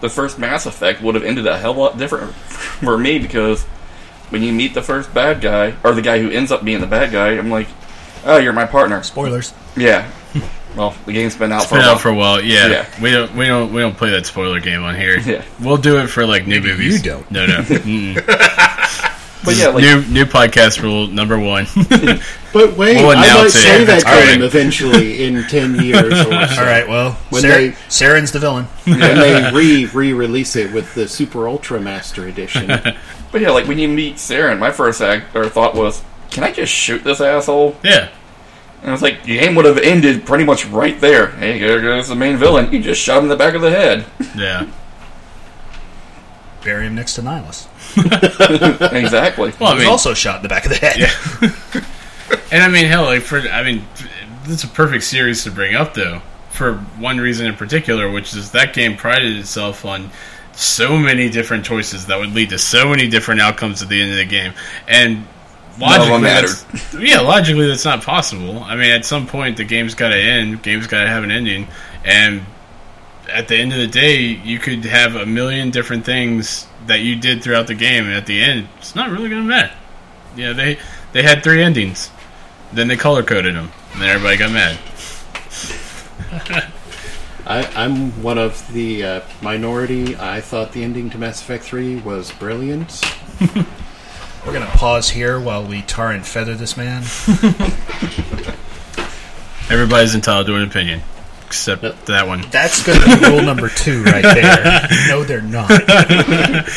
[0.00, 3.18] The first Mass Effect would have ended a hell of a lot different for me
[3.20, 3.64] because
[4.32, 6.86] when you meet the first bad guy or the guy who ends up being the
[6.86, 7.68] bad guy, I'm like,
[8.24, 9.02] oh, you're my partner.
[9.02, 9.54] Spoilers.
[9.76, 10.10] Yeah.
[10.74, 11.94] Well, the game's been out it's for been a while.
[11.96, 12.40] out for a while.
[12.40, 12.66] Yeah.
[12.68, 13.02] Yeah.
[13.02, 15.18] we don't we don't we don't play that spoiler game on here.
[15.20, 15.44] Yeah.
[15.60, 17.04] we'll do it for like new Maybe movies.
[17.04, 17.30] you don't.
[17.30, 17.56] No, no.
[19.44, 21.66] But yeah, like new new podcast rule number one.
[22.52, 23.60] But wait, We'll I might announce it.
[23.60, 24.26] say that It's coming.
[24.26, 26.30] game eventually in ten years or so.
[26.60, 26.86] All right.
[26.86, 28.66] Well, When Sar- they- Saren's the villain.
[28.84, 32.66] when they re re release it with the Super Ultra Master Edition.
[32.66, 36.52] but yeah, like when you meet Saren, my first act or thought was, can I
[36.52, 37.74] just shoot this asshole?
[37.82, 38.10] yeah,
[38.82, 41.28] And I was like, the game would have ended pretty much right there.
[41.28, 42.70] Hey, there goes the main villain.
[42.70, 44.04] You just shot him in the back of the head.
[44.36, 44.66] yeah.
[46.64, 47.66] Bury him next to Nihlus.
[48.92, 49.52] exactly.
[49.60, 50.98] Well, I He was mean, also shot in the back of the head.
[50.98, 51.82] Yeah.
[52.50, 53.84] And I mean, hell, like for I mean,
[54.44, 58.50] it's a perfect series to bring up though, for one reason in particular, which is
[58.52, 60.10] that game prided itself on
[60.52, 64.12] so many different choices that would lead to so many different outcomes at the end
[64.12, 64.52] of the game,
[64.88, 65.26] and
[65.78, 66.48] None of them logically, mattered.
[66.50, 68.62] that's, yeah, logically that's not possible.
[68.62, 71.30] I mean, at some point the game's got to end, game's got to have an
[71.30, 71.68] ending,
[72.04, 72.42] and
[73.28, 77.16] at the end of the day, you could have a million different things that you
[77.16, 79.74] did throughout the game, and at the end, it's not really going to matter.
[80.36, 80.78] Yeah, they
[81.12, 82.10] they had three endings.
[82.72, 84.78] Then they color coded them, and then everybody got mad.
[87.44, 90.16] I, I'm one of the uh, minority.
[90.16, 93.02] I thought the ending to Mass Effect 3 was brilliant.
[94.46, 97.02] We're gonna pause here while we tar and feather this man.
[99.70, 101.02] Everybody's entitled to an opinion,
[101.52, 102.06] except Yep.
[102.06, 102.42] that one.
[102.50, 104.88] That's gonna be rule number two right there.
[105.08, 105.70] No, they're not.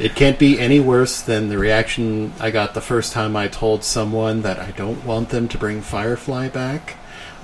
[0.00, 3.82] It can't be any worse than the reaction I got the first time I told
[3.82, 6.94] someone that I don't want them to bring Firefly back.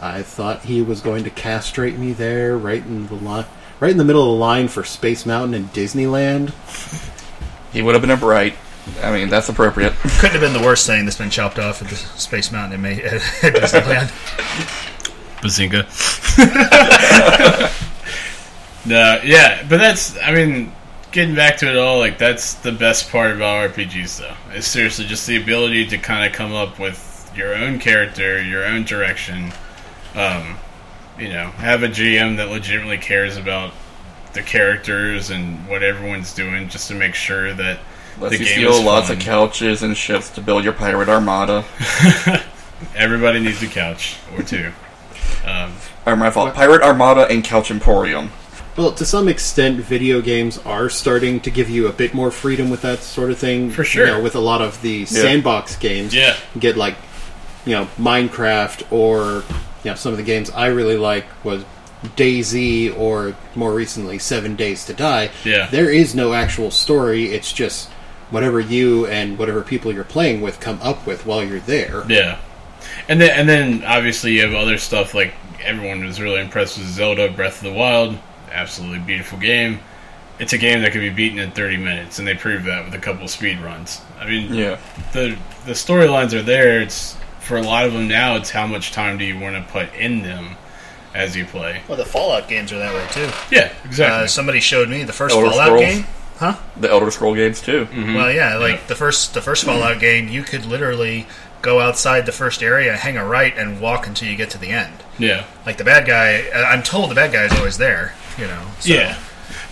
[0.01, 3.47] I thought he was going to castrate me there, right in the line,
[3.81, 6.53] right in the middle of the line for Space Mountain and Disneyland.
[7.73, 8.55] He would have been a bright.
[9.03, 9.93] I mean, that's appropriate.
[10.21, 12.81] Couldn't have been the worst thing that's been chopped off at the Space Mountain at,
[12.81, 14.13] May- at Disneyland.
[15.45, 15.85] Bazinga.
[18.87, 20.73] no, yeah, but that's, I mean,
[21.13, 24.35] getting back to it all, like, that's the best part about RPGs, though.
[24.57, 28.65] It's seriously just the ability to kind of come up with your own character, your
[28.65, 29.53] own direction.
[30.15, 30.57] Um,
[31.19, 33.73] you know, have a GM that legitimately cares about
[34.33, 37.79] the characters and what everyone's doing just to make sure that
[38.19, 39.17] Lets the you game steal lots fun.
[39.19, 41.65] of couches and ships to build your pirate armada.
[42.97, 44.73] everybody needs a couch or two.
[45.47, 45.73] Um,
[46.07, 46.55] Or my fault.
[46.55, 48.31] Pirate armada and couch emporium.
[48.77, 52.71] Well, to some extent, video games are starting to give you a bit more freedom
[52.71, 53.71] with that sort of thing.
[53.71, 54.07] For sure.
[54.07, 56.13] You know, with a lot of the sandbox games.
[56.15, 56.37] Yeah.
[56.59, 56.97] Get like,
[57.65, 59.45] you know, Minecraft or
[59.85, 61.65] you know some of the games I really like was
[62.17, 65.31] DayZ or more recently Seven Days to Die.
[65.45, 65.69] Yeah.
[65.71, 67.27] There is no actual story.
[67.27, 67.89] It's just
[68.31, 72.05] whatever you and whatever people you're playing with come up with while you're there.
[72.09, 72.39] Yeah,
[73.09, 76.87] and then and then obviously you have other stuff like everyone was really impressed with
[76.89, 78.19] Zelda Breath of the Wild.
[78.53, 79.81] Absolutely beautiful game.
[80.39, 82.95] It's a game that can be beaten in 30 minutes, and they proved that with
[82.95, 84.01] a couple speed runs.
[84.21, 84.79] I mean, Yeah.
[85.13, 86.81] the the storylines are there.
[86.81, 88.37] It's for a lot of them now.
[88.37, 90.57] It's how much time do you want to put in them
[91.15, 91.83] as you play?
[91.89, 93.31] Well, the Fallout games are that way too.
[93.51, 94.25] Yeah, exactly.
[94.25, 95.81] Uh, somebody showed me the first Elder Fallout Scrolls.
[95.83, 96.07] game.
[96.39, 96.57] Huh?
[96.77, 97.87] The Elder Scroll games too.
[97.95, 98.81] Well, yeah, like Yeah.
[98.89, 101.27] the first the first Fallout game, you could literally
[101.65, 104.71] go outside the first area, hang a right, and walk until you get to the
[104.71, 104.93] end.
[105.19, 105.45] yeah.
[105.65, 108.15] Like the bad guy, uh, I'm told the bad guy is always there.
[108.39, 108.67] You know.
[108.81, 109.19] So, Yeah.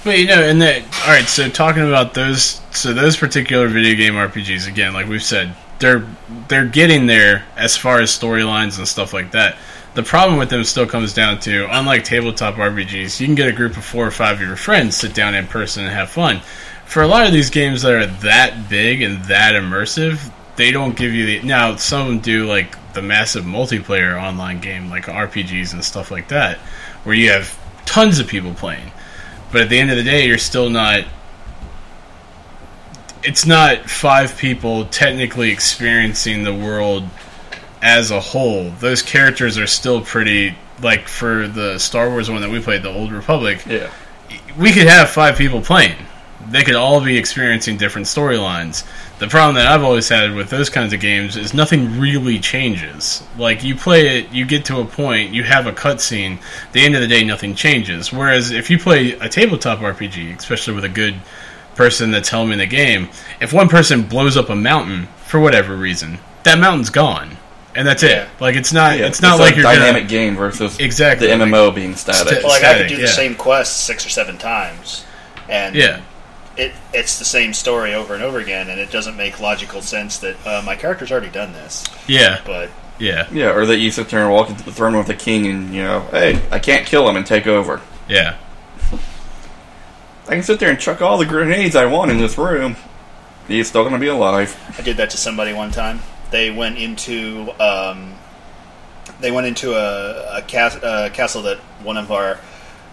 [0.04, 1.26] But you know, and that all right.
[1.26, 6.04] So talking about those, so those particular video game RPGs again, like we've said, they're
[6.48, 9.56] they're getting there as far as storylines and stuff like that.
[9.94, 13.52] The problem with them still comes down to, unlike tabletop RPGs, you can get a
[13.52, 16.40] group of four or five of your friends, sit down in person, and have fun.
[16.86, 20.96] For a lot of these games that are that big and that immersive, they don't
[20.96, 21.42] give you the.
[21.46, 26.58] Now, some do, like the massive multiplayer online game, like RPGs and stuff like that,
[27.04, 28.90] where you have tons of people playing.
[29.50, 31.04] But at the end of the day, you're still not.
[33.22, 37.04] It's not five people technically experiencing the world
[37.80, 38.70] as a whole.
[38.80, 40.56] Those characters are still pretty.
[40.82, 43.88] Like for the Star Wars one that we played, the Old Republic, Yeah.
[44.58, 45.94] we could have five people playing.
[46.50, 48.84] They could all be experiencing different storylines.
[49.22, 53.22] The problem that I've always had with those kinds of games is nothing really changes.
[53.38, 56.40] Like you play it, you get to a point, you have a cutscene.
[56.72, 58.12] The end of the day, nothing changes.
[58.12, 61.14] Whereas if you play a tabletop RPG, especially with a good
[61.76, 63.10] person that's helming the game,
[63.40, 67.36] if one person blows up a mountain for whatever reason, that mountain's gone,
[67.76, 68.24] and that's Yeah.
[68.24, 68.28] it.
[68.40, 68.98] Like it's not.
[68.98, 71.94] Yeah, it's not a like you're dynamic gonna, game versus Exactly, the like- MMO being
[71.94, 72.26] static.
[72.26, 75.04] Sta- Well, like I could do Static, the same quest six or seven times,
[75.48, 76.00] and Yeah.
[76.56, 80.18] It it's the same story over and over again, and it doesn't make logical sense
[80.18, 81.84] that uh, my character's already done this.
[82.06, 82.40] Yeah.
[82.44, 83.26] But Yeah.
[83.32, 85.74] yeah, or that you sit there and walk into the throne with the king, and
[85.74, 87.80] you know, hey, I can't kill him and take over.
[88.08, 88.36] Yeah.
[90.28, 92.76] I can sit there and chuck all the grenades I want in this room.
[93.48, 94.56] He's still gonna be alive.
[94.78, 96.00] I did that to somebody one time.
[96.30, 98.14] They went into um,
[99.20, 102.36] they went into a, a, cas- a castle that one of our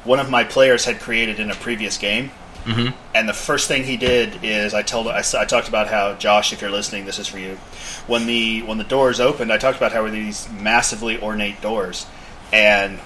[0.05, 2.31] one of my players had created in a previous game.
[2.69, 2.93] Mhm.
[3.15, 6.53] And the first thing he did is I told I, I talked about how Josh,
[6.53, 7.57] if you're listening, this is for you.
[8.05, 12.05] When the when the doors opened, I talked about how were these massively ornate doors,
[12.53, 12.99] and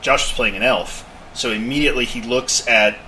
[0.00, 2.98] Josh was playing an elf, so immediately he looks at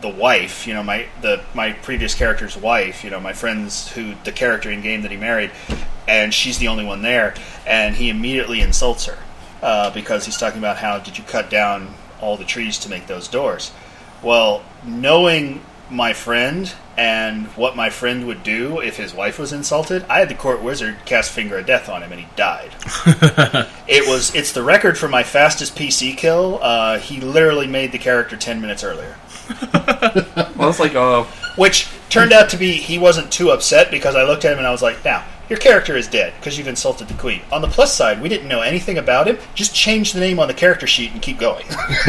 [0.00, 4.14] the wife, you know, my the my previous character's wife, you know, my friend's who
[4.24, 5.50] the character in game that he married,
[6.06, 7.34] and she's the only one there,
[7.66, 9.18] and he immediately insults her
[9.62, 13.06] uh, because he's talking about how did you cut down all the trees to make
[13.06, 13.70] those doors?
[14.22, 20.04] Well, knowing my friend and what my friend would do if his wife was insulted,
[20.08, 22.70] I had the court wizard cast finger of death on him, and he died.
[23.86, 26.58] it was it's the record for my fastest PC kill.
[26.60, 29.16] Uh, he literally made the character ten minutes earlier
[30.56, 31.24] Well, it's like, uh,
[31.56, 34.66] which turned out to be he wasn't too upset because I looked at him and
[34.66, 37.68] I was like, "Now your character is dead because you've insulted the queen." On the
[37.68, 39.38] plus side, we didn't know anything about him.
[39.54, 41.64] Just change the name on the character sheet and keep going.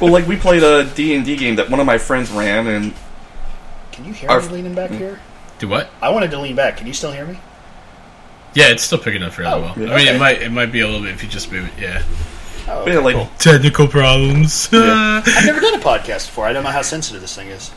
[0.00, 2.66] well, like we played a D and D game that one of my friends ran,
[2.66, 2.94] and
[3.92, 4.98] Can you hear Our- me leaning back mm.
[4.98, 5.20] here?
[5.58, 5.90] Do what?
[6.00, 6.76] I wanted to lean back.
[6.78, 7.38] Can you still hear me?
[8.54, 9.74] Yeah, it's still picking up fairly Oh, well.
[9.78, 9.94] yeah.
[9.94, 10.16] I mean, Okay.
[10.16, 11.72] it might it might be a little bit if you just move it.
[11.80, 12.02] Yeah.
[12.68, 14.68] Oh, yeah, like Technical problems.
[14.72, 15.22] Yeah.
[15.26, 16.46] I've never done a podcast before.
[16.46, 17.70] I don't know how sensitive this thing is.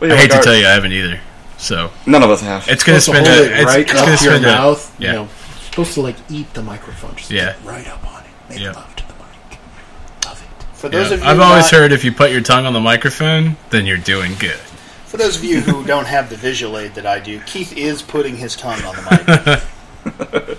[0.00, 1.20] yeah, I hate like to tell you, I haven't either.
[1.58, 2.68] So none of us have.
[2.68, 4.40] it's gonna supposed to spend hold a, it it's, right it's gonna up your a,
[4.40, 4.96] mouth.
[5.00, 5.08] yeah.
[5.08, 5.28] You know,
[5.70, 7.14] supposed to like eat the microphone.
[7.16, 7.54] Just Yeah.
[7.64, 8.30] right up on it.
[8.50, 8.72] Make Yeah.
[8.72, 9.58] love to the mic.
[10.26, 10.76] Love it.
[10.76, 11.14] For those yeah.
[11.14, 13.86] of you I've always not- heard if you put your tongue on the microphone, then
[13.86, 14.58] you're doing good.
[15.06, 18.02] For those of you who don't have the visual aid that I do, Keith is
[18.02, 19.62] putting his tongue on the
[20.12, 20.58] mic.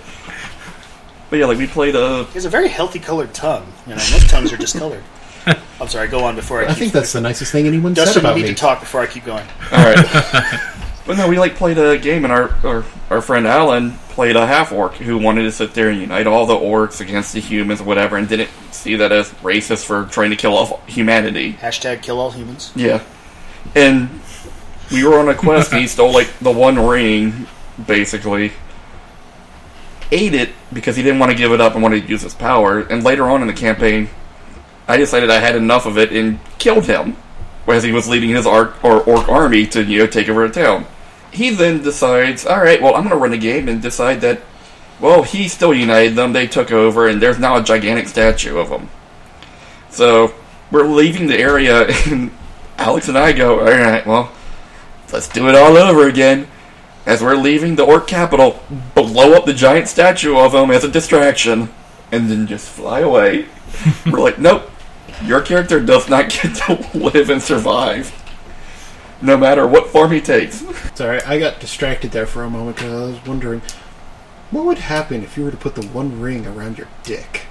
[1.30, 2.24] But yeah, like we played a.
[2.24, 3.70] He has a very healthy colored tongue.
[3.86, 5.04] You know, most tongues are discolored.
[5.78, 6.08] I'm sorry.
[6.08, 6.64] Go on before I.
[6.64, 8.22] I keep think that's the nicest thing anyone said Dustin.
[8.22, 8.48] You about need me.
[8.48, 9.46] to talk before I keep going.
[9.70, 10.74] All right.
[11.08, 14.46] But no, we like played a game, and our our, our friend Alan played a
[14.46, 17.80] half orc who wanted to sit there and unite all the orcs against the humans,
[17.80, 21.54] or whatever, and didn't see that as racist for trying to kill off humanity.
[21.54, 22.72] Hashtag kill all humans.
[22.76, 23.02] Yeah.
[23.74, 24.20] And
[24.92, 25.72] we were on a quest.
[25.72, 27.46] and he stole like the one ring,
[27.86, 28.52] basically.
[30.12, 32.34] Ate it because he didn't want to give it up and wanted to use his
[32.34, 32.80] power.
[32.80, 34.10] And later on in the campaign,
[34.86, 37.16] I decided I had enough of it and killed him,
[37.66, 40.50] as he was leading his orc, or orc army to you know take over a
[40.50, 40.84] town.
[41.32, 44.40] He then decides, all right, well I'm going to run the game and decide that,
[45.00, 48.68] well he still united them, they took over, and there's now a gigantic statue of
[48.68, 48.88] him.
[49.90, 50.34] So
[50.70, 52.30] we're leaving the area, and
[52.76, 54.32] Alex and I go, all right, well,
[55.12, 56.46] let's do it all over again.
[57.06, 58.62] As we're leaving the orc capital,
[58.94, 61.70] blow up the giant statue of him as a distraction,
[62.12, 63.46] and then just fly away.
[64.06, 64.70] we're like, nope,
[65.24, 68.17] your character does not get to live and survive,
[69.22, 70.64] no matter what form he takes.
[70.96, 73.62] Sorry, I got distracted there for a moment because I was wondering
[74.50, 77.42] what would happen if you were to put the one ring around your dick.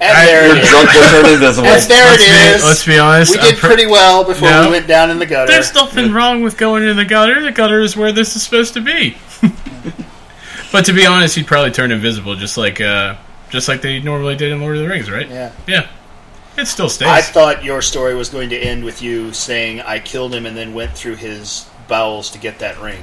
[0.00, 0.70] And I- there it is.
[0.70, 1.68] junk will turn invisible.
[1.68, 3.32] And there let's it be, let's be honest.
[3.32, 4.66] we did pre- pretty well before No.
[4.66, 5.50] we went down in the gutter.
[5.50, 7.40] There's nothing wrong with going in the gutter.
[7.42, 9.16] The gutter is where this is supposed to be.
[10.72, 13.16] but to be honest, he'd probably turn invisible, just like uh,
[13.48, 15.28] just like they normally did in Lord of the Rings, right?
[15.28, 15.52] yeah.
[15.66, 15.86] Yeah.
[16.58, 17.08] It still stays.
[17.08, 20.56] I thought your story was going to end with you saying I killed him and
[20.56, 23.02] then went through his bowels to get that ring.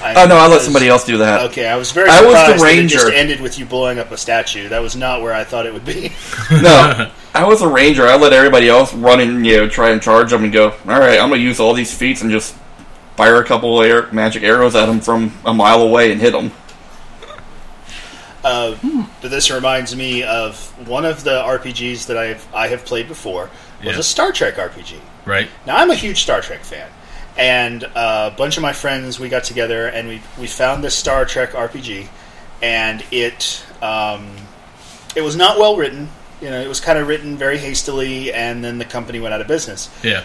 [0.00, 1.50] I Oh no, I let somebody else do that.
[1.50, 3.16] Okay, I was very I was the surprised that it just ranger.
[3.18, 4.68] ended with you blowing up a statue.
[4.68, 6.12] That was not where I thought it would be.
[6.62, 8.06] No, I was a ranger.
[8.06, 10.70] I let everybody else run and you know try and charge them and go.
[10.70, 12.54] All right, I'm gonna use all these feats and just
[13.16, 16.52] fire a couple air, magic arrows at them from a mile away and hit them.
[18.44, 18.76] Uh,
[19.20, 20.56] But this reminds me of
[20.88, 23.50] one of the RPGs that I've I have played before
[23.84, 23.98] was Yeah.
[23.98, 24.94] a Star Trek RPG.
[25.24, 25.48] right.
[25.66, 26.88] Now I'm a huge Star Trek fan,
[27.36, 30.94] and uh, a bunch of my friends we got together and we we found this
[30.94, 32.08] Star Trek RPG,
[32.62, 34.28] and it um,
[35.16, 36.08] it was not well written.
[36.40, 39.40] You know, it was kind of written very hastily, and then the company went out
[39.40, 39.90] of business.
[40.04, 40.22] Yeah.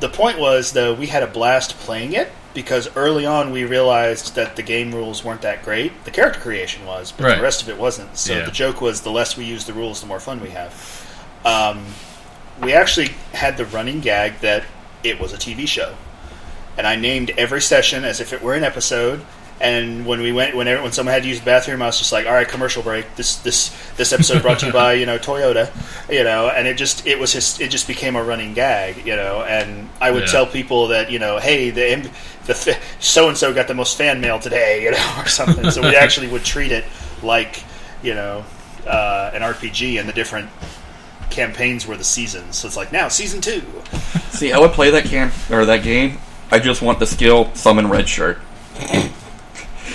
[0.00, 4.34] The point was, though, we had a blast playing it because early on we realized
[4.34, 6.04] that the game rules weren't that great.
[6.06, 7.36] The character creation was, but Right.
[7.36, 8.16] the rest of it wasn't.
[8.16, 8.44] So Yeah.
[8.46, 10.72] the joke was, the less we use the rules, the more fun we have.
[11.44, 11.84] Um,
[12.60, 14.64] we actually had the running gag that
[15.04, 15.94] it was a TV show,
[16.78, 19.20] and I named every session as if it were an episode.
[19.60, 22.12] And when we went, whenever when someone had to use the bathroom, I was just
[22.12, 23.16] like, "All right, commercial break.
[23.16, 25.70] This this this episode brought to you by you know Toyota,
[26.12, 29.16] you know." And it just it was just it just became a running gag, you
[29.16, 29.42] know.
[29.42, 30.30] And I would Yeah.
[30.32, 32.10] tell people that you know, hey, the
[32.46, 35.70] the so and so got the most fan mail today, you know, or something.
[35.70, 36.84] so we actually would treat it
[37.22, 37.62] like
[38.02, 38.44] you know
[38.86, 40.50] uh, an RPG, and the different
[41.30, 42.56] campaigns were the seasons.
[42.56, 43.62] So it's like now season two.
[44.30, 46.18] See, I would play that camp or that game.
[46.50, 48.38] I just want the skill summon red shirt.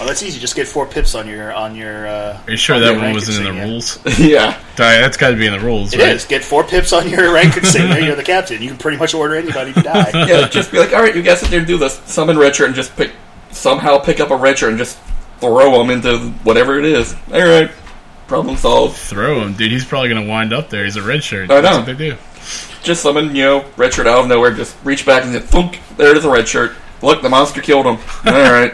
[0.01, 0.39] Well, that's easy.
[0.39, 2.07] Just get four pips on your on your.
[2.07, 3.71] Uh, Are you sure on that your one rank wasn't in the insignia.
[3.71, 3.99] rules?
[4.19, 6.09] yeah, Di- That's got to be in the rules, It right?
[6.15, 6.25] is.
[6.25, 8.03] Get four pips on your rank insignia.
[8.03, 8.63] You're the captain.
[8.63, 10.09] You can pretty much order anybody to die.
[10.27, 10.47] yeah.
[10.47, 11.99] Just be like, all right, you guys sit there and do this.
[12.05, 13.11] Summon red shirt and just pick
[13.51, 14.97] somehow pick up a red shirt and just
[15.39, 17.13] throw him into whatever it is.
[17.31, 17.69] All right,
[18.27, 18.97] problem solved.
[18.97, 19.71] Throw him, dude.
[19.71, 20.83] He's probably gonna wind up there.
[20.83, 21.51] He's a red shirt.
[21.51, 21.77] I That's know.
[21.83, 22.17] what they do.
[22.81, 24.51] Just summon, you know, red shirt out of nowhere.
[24.51, 25.79] Just reach back and then thunk.
[25.97, 26.71] There it is, a red shirt.
[27.03, 27.97] Look, the monster killed him.
[28.25, 28.73] All right.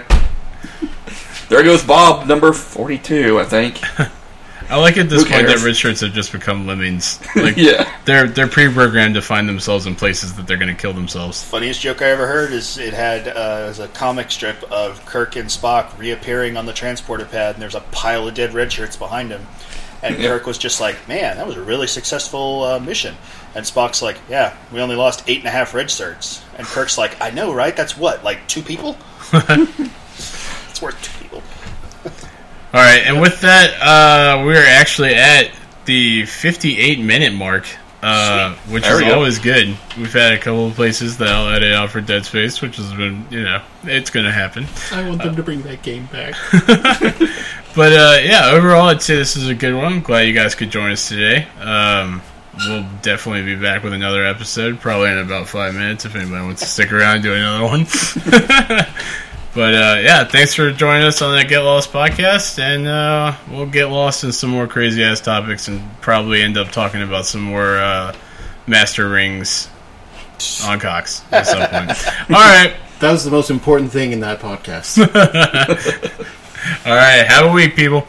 [1.50, 3.80] There goes Bob, number forty-two, I think.
[4.70, 7.20] I like at this Who point that red shirts have just become lemmings.
[7.38, 7.90] Like yeah.
[8.04, 11.42] they're they're pre-programmed to find themselves in places that they're gonna kill themselves.
[11.42, 15.06] Funniest joke I ever heard is it had uh, it was a comic strip of
[15.06, 18.72] Kirk and Spock reappearing on the transporter pad, and there's a pile of dead red
[18.74, 19.48] shirts behind him.
[20.04, 20.30] And Yeah.
[20.30, 23.16] Kirk was just like, "Man, that was a really successful uh, mission."
[23.56, 26.98] And Spock's like, "Yeah, we only lost eight and a half red shirts." And Kirk's
[26.98, 27.76] like, "I know, right?
[27.76, 28.98] That's what, like two people?
[29.32, 31.17] it's worth two people."
[32.78, 35.50] All right, and with that, uh, we're actually at
[35.86, 37.66] the 58 minute mark,
[38.04, 39.16] uh, which There is we go.
[39.16, 39.76] always good.
[39.98, 42.94] We've had a couple of places that I'll edit out for Dead Space, which has
[42.94, 44.68] been, you know, it's going to happen.
[44.92, 46.36] I want them to bring that game back.
[47.76, 50.02] But uh, yeah, overall, I'd say this is a good one.
[50.02, 51.48] Glad you guys could join us today.
[51.62, 52.24] Um,
[52.58, 56.62] we'll definitely be back with another episode, probably in about five minutes if anybody wants
[56.62, 57.86] to stick around and do another one.
[59.58, 63.66] but uh, yeah, thanks for joining us on that Get Lost podcast, and uh, we'll
[63.66, 67.42] get lost in some more crazy ass topics and probably end up talking about some
[67.42, 68.16] more uh,
[68.68, 69.68] Master Rings
[70.64, 72.08] on Cox at some point.
[72.30, 75.00] All right, That was the most important thing in that podcast.
[76.86, 77.26] all right.
[77.26, 78.08] Have a week, people.